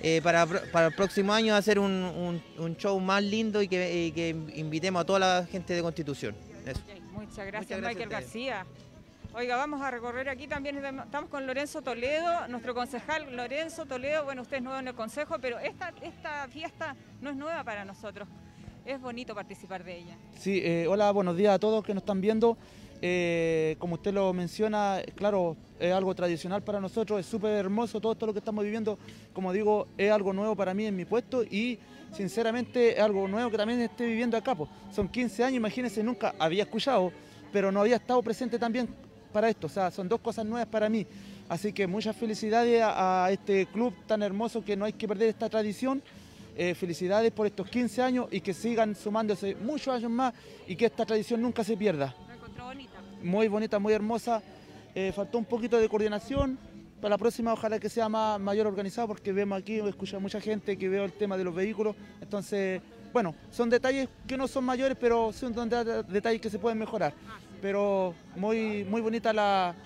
eh, 0.00 0.20
para, 0.22 0.46
para 0.46 0.86
el 0.86 0.94
próximo 0.94 1.32
año 1.32 1.54
hacer 1.54 1.78
un, 1.78 1.92
un- 1.92 2.42
un 2.58 2.76
show 2.76 2.98
más 3.00 3.22
lindo 3.22 3.60
y 3.60 3.68
que, 3.68 4.06
y 4.06 4.12
que 4.12 4.30
invitemos 4.54 5.02
a 5.02 5.04
toda 5.04 5.18
la 5.18 5.46
gente 5.46 5.74
de 5.74 5.82
Constitución. 5.82 6.34
Eso. 6.64 6.80
Muchas 7.12 7.46
gracias, 7.46 7.80
Michael. 7.80 8.08
García. 8.08 8.64
Oiga, 9.34 9.56
vamos 9.56 9.82
a 9.82 9.90
recorrer 9.90 10.28
aquí 10.30 10.48
también, 10.48 10.82
estamos 10.82 11.28
con 11.28 11.46
Lorenzo 11.46 11.82
Toledo, 11.82 12.48
nuestro 12.48 12.74
concejal 12.74 13.36
Lorenzo 13.36 13.84
Toledo, 13.84 14.24
bueno, 14.24 14.40
usted 14.42 14.56
es 14.56 14.62
nuevo 14.62 14.78
en 14.80 14.88
el 14.88 14.94
consejo, 14.94 15.36
pero 15.38 15.58
esta, 15.58 15.92
esta 16.02 16.48
fiesta 16.48 16.96
no 17.20 17.28
es 17.30 17.36
nueva 17.36 17.62
para 17.62 17.84
nosotros, 17.84 18.26
es 18.86 18.98
bonito 19.00 19.34
participar 19.34 19.84
de 19.84 19.98
ella. 19.98 20.16
Sí, 20.38 20.60
eh, 20.64 20.86
hola, 20.88 21.10
buenos 21.12 21.36
días 21.36 21.54
a 21.54 21.58
todos 21.58 21.84
que 21.84 21.92
nos 21.92 22.02
están 22.02 22.22
viendo. 22.22 22.56
Eh, 23.00 23.76
como 23.78 23.94
usted 23.94 24.12
lo 24.12 24.32
menciona, 24.32 25.00
claro, 25.14 25.56
es 25.78 25.92
algo 25.92 26.14
tradicional 26.14 26.62
para 26.62 26.80
nosotros, 26.80 27.20
es 27.20 27.26
súper 27.26 27.52
hermoso 27.52 28.00
todo 28.00 28.12
esto 28.12 28.26
lo 28.26 28.32
que 28.32 28.40
estamos 28.40 28.64
viviendo. 28.64 28.98
Como 29.32 29.52
digo, 29.52 29.88
es 29.96 30.10
algo 30.10 30.32
nuevo 30.32 30.56
para 30.56 30.74
mí 30.74 30.86
en 30.86 30.96
mi 30.96 31.04
puesto 31.04 31.44
y 31.44 31.78
sinceramente 32.12 32.96
es 32.96 33.00
algo 33.00 33.28
nuevo 33.28 33.50
que 33.50 33.56
también 33.56 33.80
esté 33.80 34.06
viviendo 34.06 34.36
acá. 34.36 34.54
po. 34.54 34.68
Son 34.92 35.08
15 35.08 35.44
años, 35.44 35.56
imagínense, 35.56 36.02
nunca 36.02 36.34
había 36.38 36.64
escuchado, 36.64 37.12
pero 37.52 37.70
no 37.70 37.80
había 37.80 37.96
estado 37.96 38.22
presente 38.22 38.58
también 38.58 38.88
para 39.32 39.48
esto. 39.48 39.68
O 39.68 39.70
sea, 39.70 39.90
son 39.90 40.08
dos 40.08 40.20
cosas 40.20 40.44
nuevas 40.44 40.68
para 40.68 40.88
mí. 40.88 41.06
Así 41.48 41.72
que 41.72 41.86
muchas 41.86 42.16
felicidades 42.16 42.82
a, 42.82 43.26
a 43.26 43.30
este 43.30 43.66
club 43.66 43.94
tan 44.06 44.22
hermoso 44.22 44.64
que 44.64 44.76
no 44.76 44.84
hay 44.84 44.92
que 44.92 45.06
perder 45.06 45.28
esta 45.28 45.48
tradición. 45.48 46.02
Eh, 46.60 46.74
felicidades 46.74 47.30
por 47.30 47.46
estos 47.46 47.70
15 47.70 48.02
años 48.02 48.26
y 48.32 48.40
que 48.40 48.52
sigan 48.52 48.96
sumándose 48.96 49.54
muchos 49.54 49.94
años 49.94 50.10
más 50.10 50.34
y 50.66 50.74
que 50.74 50.86
esta 50.86 51.06
tradición 51.06 51.40
nunca 51.40 51.62
se 51.62 51.76
pierda. 51.76 52.12
Muy 53.22 53.48
bonita, 53.48 53.78
muy 53.78 53.92
hermosa. 53.92 54.42
Eh, 54.94 55.12
faltó 55.14 55.38
un 55.38 55.44
poquito 55.44 55.78
de 55.78 55.88
coordinación. 55.88 56.58
Para 57.00 57.10
la 57.10 57.18
próxima 57.18 57.52
ojalá 57.52 57.78
que 57.78 57.88
sea 57.88 58.08
más 58.08 58.40
mayor 58.40 58.66
organizado 58.66 59.06
porque 59.08 59.32
vemos 59.32 59.58
aquí, 59.58 59.78
escucha 59.78 60.18
mucha 60.18 60.40
gente 60.40 60.76
que 60.76 60.88
veo 60.88 61.04
el 61.04 61.12
tema 61.12 61.36
de 61.36 61.44
los 61.44 61.54
vehículos. 61.54 61.94
Entonces, 62.20 62.80
bueno, 63.12 63.34
son 63.52 63.70
detalles 63.70 64.08
que 64.26 64.36
no 64.36 64.48
son 64.48 64.64
mayores, 64.64 64.96
pero 65.00 65.32
son 65.32 65.52
de- 65.68 66.02
detalles 66.04 66.40
que 66.40 66.50
se 66.50 66.58
pueden 66.58 66.78
mejorar. 66.78 67.14
Pero 67.62 68.14
muy, 68.34 68.84
muy 68.84 69.00
bonita 69.00 69.32
la, 69.32 69.76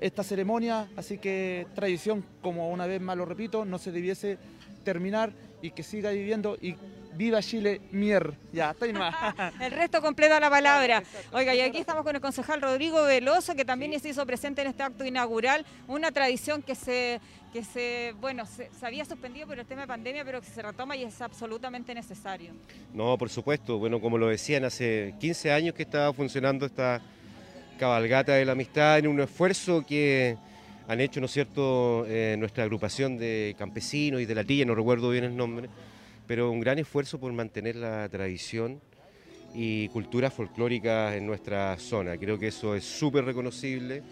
esta 0.00 0.24
ceremonia, 0.24 0.88
así 0.96 1.18
que 1.18 1.66
tradición, 1.74 2.24
como 2.42 2.70
una 2.70 2.86
vez 2.86 3.00
más 3.00 3.16
lo 3.16 3.24
repito, 3.24 3.64
no 3.64 3.78
se 3.78 3.92
debiese 3.92 4.36
terminar 4.84 5.32
y 5.62 5.70
que 5.70 5.82
siga 5.84 6.10
viviendo 6.10 6.56
viva 7.16 7.42
Chile, 7.42 7.80
mier. 7.90 8.34
Ya, 8.52 8.70
está 8.70 8.84
ahí 8.84 8.92
nomás. 8.92 9.14
El 9.60 9.72
resto 9.72 10.00
completa 10.00 10.38
la 10.38 10.50
palabra. 10.50 11.02
Oiga, 11.32 11.54
y 11.54 11.60
aquí 11.60 11.78
estamos 11.78 12.04
con 12.04 12.14
el 12.14 12.20
concejal 12.20 12.60
Rodrigo 12.60 13.02
Veloso, 13.04 13.54
que 13.54 13.64
también 13.64 13.98
se 13.98 14.08
hizo 14.08 14.24
presente 14.26 14.62
en 14.62 14.68
este 14.68 14.82
acto 14.82 15.04
inaugural, 15.04 15.64
una 15.88 16.12
tradición 16.12 16.62
que 16.62 16.74
se, 16.74 17.20
que 17.52 17.64
se 17.64 18.14
bueno, 18.20 18.46
se, 18.46 18.70
se 18.78 18.86
había 18.86 19.04
suspendido 19.04 19.46
por 19.46 19.58
el 19.58 19.66
tema 19.66 19.82
de 19.82 19.86
pandemia, 19.88 20.24
pero 20.24 20.40
que 20.40 20.48
se 20.48 20.62
retoma 20.62 20.96
y 20.96 21.04
es 21.04 21.20
absolutamente 21.20 21.94
necesario. 21.94 22.52
No, 22.92 23.16
por 23.18 23.30
supuesto. 23.30 23.78
Bueno, 23.78 24.00
como 24.00 24.18
lo 24.18 24.28
decían, 24.28 24.64
hace 24.64 25.14
15 25.20 25.52
años 25.52 25.74
que 25.74 25.82
estaba 25.82 26.12
funcionando 26.12 26.66
esta 26.66 27.00
cabalgata 27.78 28.32
de 28.32 28.44
la 28.44 28.52
amistad 28.52 28.98
en 28.98 29.06
un 29.06 29.20
esfuerzo 29.20 29.84
que 29.86 30.36
han 30.88 31.00
hecho, 31.00 31.20
¿no 31.20 31.26
es 31.26 31.32
cierto?, 31.32 32.04
eh, 32.06 32.36
nuestra 32.38 32.64
agrupación 32.64 33.18
de 33.18 33.54
campesinos 33.58 34.20
y 34.20 34.26
de 34.26 34.34
la 34.34 34.44
tilla, 34.44 34.64
no 34.64 34.74
recuerdo 34.74 35.10
bien 35.10 35.24
el 35.24 35.36
nombre, 35.36 35.68
pero 36.26 36.50
un 36.50 36.60
gran 36.60 36.78
esfuerzo 36.78 37.18
por 37.18 37.32
mantener 37.32 37.76
la 37.76 38.08
tradición 38.08 38.80
y 39.54 39.88
cultura 39.88 40.30
folclórica 40.30 41.16
en 41.16 41.26
nuestra 41.26 41.78
zona. 41.78 42.16
Creo 42.16 42.38
que 42.38 42.48
eso 42.48 42.74
es 42.74 42.84
súper 42.84 43.24
reconocible. 43.24 44.02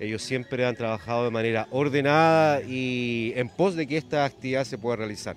Ellos 0.00 0.22
siempre 0.22 0.64
han 0.64 0.74
trabajado 0.74 1.24
de 1.24 1.30
manera 1.30 1.68
ordenada 1.70 2.62
y 2.62 3.32
en 3.36 3.48
pos 3.48 3.76
de 3.76 3.86
que 3.86 3.96
esta 3.96 4.24
actividad 4.24 4.64
se 4.64 4.78
pueda 4.78 4.96
realizar. 4.96 5.36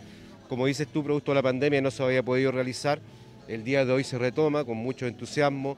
Como 0.50 0.66
dices 0.66 0.88
tú, 0.88 1.04
producto 1.04 1.32
de 1.32 1.36
la 1.36 1.44
pandemia 1.44 1.82
no 1.82 1.92
se 1.92 2.04
había 2.04 2.24
podido 2.24 2.52
realizar. 2.52 3.00
El 3.48 3.64
día 3.64 3.86
de 3.86 3.92
hoy 3.92 4.04
se 4.04 4.18
retoma 4.18 4.64
con 4.64 4.78
mucho 4.78 5.06
entusiasmo, 5.06 5.78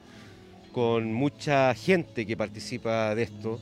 con 0.72 1.12
mucha 1.12 1.74
gente 1.74 2.24
que 2.24 2.36
participa 2.36 3.14
de 3.14 3.24
esto, 3.24 3.60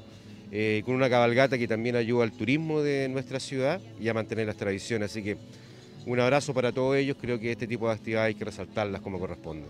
eh, 0.52 0.82
con 0.84 0.94
una 0.94 1.10
cabalgata 1.10 1.58
que 1.58 1.66
también 1.66 1.96
ayuda 1.96 2.22
al 2.22 2.32
turismo 2.32 2.82
de 2.82 3.08
nuestra 3.08 3.40
ciudad 3.40 3.80
y 4.00 4.08
a 4.08 4.14
mantener 4.14 4.46
las 4.46 4.56
tradiciones. 4.56 5.10
Así 5.10 5.22
que 5.24 5.36
un 6.06 6.20
abrazo 6.20 6.54
para 6.54 6.72
todos 6.72 6.96
ellos. 6.96 7.16
Creo 7.20 7.38
que 7.38 7.52
este 7.52 7.66
tipo 7.66 7.88
de 7.88 7.94
actividades 7.94 8.28
hay 8.28 8.34
que 8.34 8.44
resaltarlas 8.44 9.00
como 9.02 9.18
corresponde. 9.18 9.66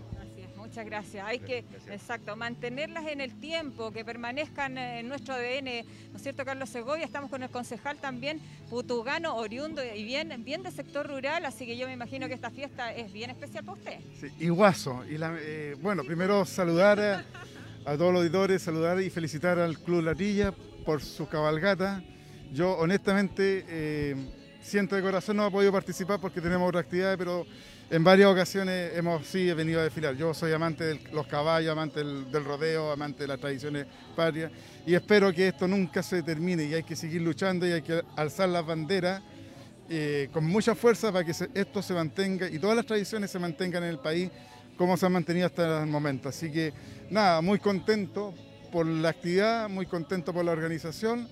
Muchas 0.56 0.84
gracias. 0.84 1.24
Hay 1.26 1.38
que, 1.38 1.64
exacto, 1.90 2.36
mantenerlas 2.36 3.06
en 3.06 3.22
el 3.22 3.32
tiempo, 3.40 3.92
que 3.92 4.04
permanezcan 4.04 4.76
en 4.76 5.08
nuestro 5.08 5.32
ADN. 5.32 5.86
¿No 6.10 6.16
es 6.16 6.22
cierto, 6.22 6.44
Carlos 6.44 6.68
Segovia? 6.68 7.04
Estamos 7.06 7.30
con 7.30 7.42
el 7.42 7.48
concejal 7.48 7.96
también, 7.96 8.40
putugano, 8.68 9.36
oriundo 9.36 9.80
y 9.82 10.04
bien, 10.04 10.34
bien 10.44 10.62
de 10.62 10.70
sector 10.70 11.06
rural, 11.08 11.46
así 11.46 11.64
que 11.64 11.78
yo 11.78 11.86
me 11.86 11.94
imagino 11.94 12.28
que 12.28 12.34
esta 12.34 12.50
fiesta 12.50 12.92
es 12.94 13.10
bien 13.10 13.30
especial 13.30 13.64
para 13.64 13.78
usted. 13.78 13.98
Sí. 14.20 14.26
Y 14.38 15.16
la- 15.16 15.36
eh, 15.40 15.76
bueno, 15.80 16.04
primero 16.04 16.44
saludar 16.44 17.00
a, 17.00 17.24
a 17.86 17.96
todos 17.96 18.12
los 18.12 18.20
auditores, 18.20 18.60
saludar 18.60 19.00
y 19.00 19.08
felicitar 19.08 19.58
al 19.58 19.78
Club 19.78 20.02
Latilla 20.02 20.52
por 20.84 21.00
su 21.02 21.26
cabalgata. 21.26 22.02
Yo 22.52 22.76
honestamente 22.76 23.64
eh, 23.66 24.14
siento 24.66 24.96
de 24.96 25.02
corazón 25.02 25.36
no 25.36 25.46
he 25.46 25.50
podido 25.50 25.70
participar 25.70 26.20
porque 26.20 26.40
tenemos 26.40 26.68
otras 26.68 26.84
actividades, 26.84 27.16
pero 27.16 27.46
en 27.88 28.02
varias 28.02 28.28
ocasiones 28.28 28.92
hemos 28.96 29.24
sí 29.24 29.48
he 29.48 29.54
venido 29.54 29.80
a 29.80 29.84
desfilar. 29.84 30.16
Yo 30.16 30.34
soy 30.34 30.52
amante 30.52 30.84
de 30.84 31.00
los 31.12 31.26
caballos, 31.28 31.70
amante 31.70 32.02
del, 32.02 32.44
rodeo, 32.44 32.90
amante 32.90 33.22
de 33.22 33.28
las 33.28 33.38
tradiciones 33.38 33.86
patrias 34.16 34.50
y 34.84 34.94
espero 34.94 35.32
que 35.32 35.48
esto 35.48 35.68
nunca 35.68 36.02
se 36.02 36.22
termine 36.22 36.64
y 36.64 36.74
hay 36.74 36.82
que 36.82 36.96
seguir 36.96 37.22
luchando 37.22 37.66
y 37.66 37.72
hay 37.72 37.82
que 37.82 38.02
alzar 38.16 38.48
las 38.48 38.66
banderas 38.66 39.22
eh, 39.88 40.28
con 40.32 40.44
mucha 40.44 40.74
fuerza 40.74 41.12
para 41.12 41.24
que 41.24 41.32
esto 41.54 41.80
se 41.80 41.94
mantenga 41.94 42.50
y 42.50 42.58
todas 42.58 42.76
las 42.76 42.86
tradiciones 42.86 43.30
se 43.30 43.38
mantengan 43.38 43.84
en 43.84 43.90
el 43.90 43.98
país 44.00 44.30
como 44.76 44.96
se 44.96 45.06
han 45.06 45.12
mantenido 45.12 45.46
hasta 45.46 45.82
el 45.82 45.88
momento. 45.88 46.28
Así 46.28 46.50
que 46.50 46.72
nada, 47.08 47.40
muy 47.40 47.60
contento 47.60 48.34
por 48.72 48.84
la 48.84 49.10
actividad, 49.10 49.68
muy 49.68 49.86
contento 49.86 50.32
por 50.32 50.44
la 50.44 50.50
organización. 50.50 51.28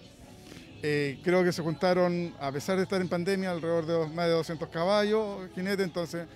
Eh, 0.83 1.19
creo 1.25 1.43
que 1.43 1.53
se 1.53 1.63
juntaron, 1.63 2.35
a 2.41 2.53
pesar 2.53 2.77
de 2.77 2.83
estar 2.83 3.01
en 3.01 3.09
pandemia, 3.09 3.51
alrededor 3.51 3.87
de 3.87 3.93
dos- 3.95 4.13
más 4.13 4.27
de 4.27 4.33
200 4.33 4.69
caballos, 4.69 5.49
jinetes, 5.55 5.85
entonces, 5.87 6.27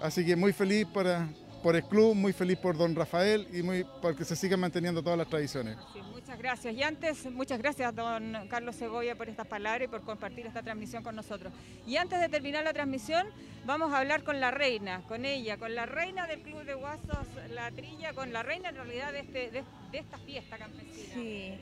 así 0.00 0.24
que 0.24 0.36
muy 0.36 0.52
feliz 0.52 0.86
para, 0.94 1.28
por 1.62 1.74
el 1.74 1.82
club, 1.84 2.14
muy 2.14 2.32
feliz 2.32 2.56
por 2.58 2.76
don 2.76 2.94
Rafael 2.94 3.48
y 3.52 3.62
muy 3.62 3.84
porque 4.00 4.24
se 4.24 4.36
sigan 4.36 4.60
manteniendo 4.60 5.02
todas 5.02 5.18
las 5.18 5.28
tradiciones. 5.28 5.76
Sí, 5.92 6.00
muchas 6.12 6.38
gracias. 6.38 6.74
Y 6.74 6.82
antes, 6.84 7.28
muchas 7.32 7.58
gracias, 7.58 7.92
don 7.96 8.46
Carlos 8.48 8.76
Segovia, 8.76 9.16
por 9.16 9.28
estas 9.28 9.48
palabras 9.48 9.88
y 9.88 9.90
por 9.90 10.02
compartir 10.02 10.46
esta 10.46 10.62
transmisión 10.62 11.02
con 11.02 11.16
nosotros. 11.16 11.52
Y 11.84 11.96
antes 11.96 12.20
de 12.20 12.28
terminar 12.28 12.62
la 12.62 12.72
transmisión, 12.72 13.26
vamos 13.64 13.92
a 13.92 13.98
hablar 13.98 14.22
con 14.22 14.38
la 14.38 14.52
reina, 14.52 15.02
con 15.08 15.24
ella, 15.24 15.56
con 15.56 15.74
la 15.74 15.86
reina 15.86 16.28
del 16.28 16.42
Club 16.42 16.62
de 16.64 16.74
Guasos 16.74 17.26
La 17.50 17.72
Trilla, 17.72 18.12
con 18.12 18.32
la 18.32 18.44
reina 18.44 18.68
en 18.68 18.76
realidad 18.76 19.10
de, 19.10 19.20
este, 19.20 19.50
de, 19.50 19.64
de 19.90 19.98
esta 19.98 20.18
fiesta 20.18 20.56
campesina. 20.58 21.14
Sí. 21.14 21.54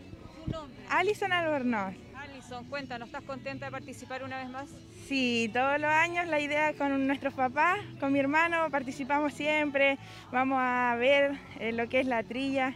¿Su 0.45 0.51
nombre? 0.51 0.77
Alison 0.91 1.33
Albornoz. 1.33 1.95
Alison, 2.35 2.65
cuéntanos, 2.65 3.07
¿estás 3.07 3.23
contenta 3.23 3.67
de 3.67 3.71
participar 3.71 4.25
una 4.25 4.39
vez 4.39 4.49
más? 4.49 4.69
Sí, 5.07 5.49
todos 5.53 5.81
los 5.81 5.91
años 5.91 6.27
la 6.27 6.41
idea 6.41 6.73
con 6.75 7.07
nuestros 7.07 7.33
papás, 7.33 7.79
con 8.01 8.13
mi 8.13 8.19
hermano, 8.19 8.69
participamos 8.71 9.35
siempre, 9.35 9.99
vamos 10.33 10.59
a 10.61 10.97
ver 10.99 11.39
eh, 11.61 11.71
lo 11.71 11.89
que 11.89 12.01
es 12.01 12.07
la 12.07 12.25
trilla 12.25 12.75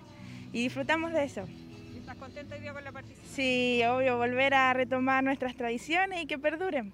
y 0.52 0.62
disfrutamos 0.62 1.12
de 1.12 1.24
eso. 1.24 1.48
¿Estás 1.96 2.16
contenta 2.16 2.54
hoy 2.54 2.60
día 2.60 2.72
con 2.72 2.84
la 2.84 2.92
participación? 2.92 3.34
Sí, 3.34 3.82
obvio, 3.84 4.16
volver 4.16 4.54
a 4.54 4.72
retomar 4.74 5.24
nuestras 5.24 5.56
tradiciones 5.56 6.22
y 6.22 6.26
que 6.26 6.38
perduren. 6.38 6.92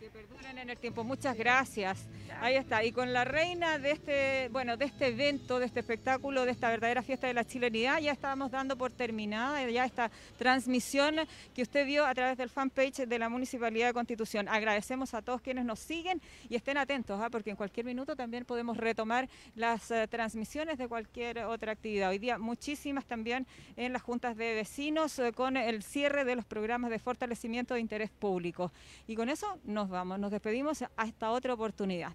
Que 0.00 0.10
perduren 0.10 0.31
en 0.50 0.70
el 0.70 0.78
tiempo. 0.78 1.04
Muchas 1.04 1.36
gracias. 1.36 2.06
Ahí 2.40 2.56
está. 2.56 2.82
Y 2.84 2.92
con 2.92 3.12
la 3.12 3.24
reina 3.24 3.78
de 3.78 3.92
este, 3.92 4.48
bueno, 4.50 4.76
de 4.76 4.86
este 4.86 5.08
evento, 5.08 5.58
de 5.58 5.66
este 5.66 5.80
espectáculo, 5.80 6.44
de 6.44 6.50
esta 6.50 6.68
verdadera 6.70 7.02
fiesta 7.02 7.28
de 7.28 7.34
la 7.34 7.44
chilenidad, 7.44 8.00
ya 8.00 8.12
estábamos 8.12 8.50
dando 8.50 8.76
por 8.76 8.90
terminada 8.90 9.68
ya 9.70 9.84
esta 9.84 10.10
transmisión 10.38 11.16
que 11.54 11.62
usted 11.62 11.86
vio 11.86 12.04
a 12.04 12.14
través 12.14 12.36
del 12.36 12.48
fanpage 12.48 13.06
de 13.06 13.18
la 13.18 13.28
Municipalidad 13.28 13.88
de 13.88 13.92
Constitución. 13.92 14.48
Agradecemos 14.48 15.14
a 15.14 15.22
todos 15.22 15.40
quienes 15.40 15.64
nos 15.64 15.78
siguen 15.78 16.20
y 16.48 16.56
estén 16.56 16.76
atentos, 16.76 17.20
¿ah? 17.22 17.30
porque 17.30 17.50
en 17.50 17.56
cualquier 17.56 17.86
minuto 17.86 18.16
también 18.16 18.44
podemos 18.44 18.76
retomar 18.76 19.28
las 19.54 19.90
eh, 19.90 20.08
transmisiones 20.08 20.78
de 20.78 20.88
cualquier 20.88 21.38
otra 21.44 21.72
actividad. 21.72 22.10
Hoy 22.10 22.18
día 22.18 22.38
muchísimas 22.38 23.04
también 23.04 23.46
en 23.76 23.92
las 23.92 24.02
juntas 24.02 24.36
de 24.36 24.54
vecinos 24.54 25.18
eh, 25.18 25.32
con 25.32 25.56
el 25.56 25.82
cierre 25.82 26.24
de 26.24 26.34
los 26.34 26.44
programas 26.44 26.90
de 26.90 26.98
fortalecimiento 26.98 27.74
de 27.74 27.80
interés 27.80 28.10
público. 28.10 28.72
Y 29.06 29.14
con 29.14 29.28
eso 29.28 29.58
nos 29.64 29.88
vamos, 29.88 30.18
despedimos 30.32 30.84
hasta 30.96 31.30
otra 31.30 31.54
oportunidad. 31.54 32.12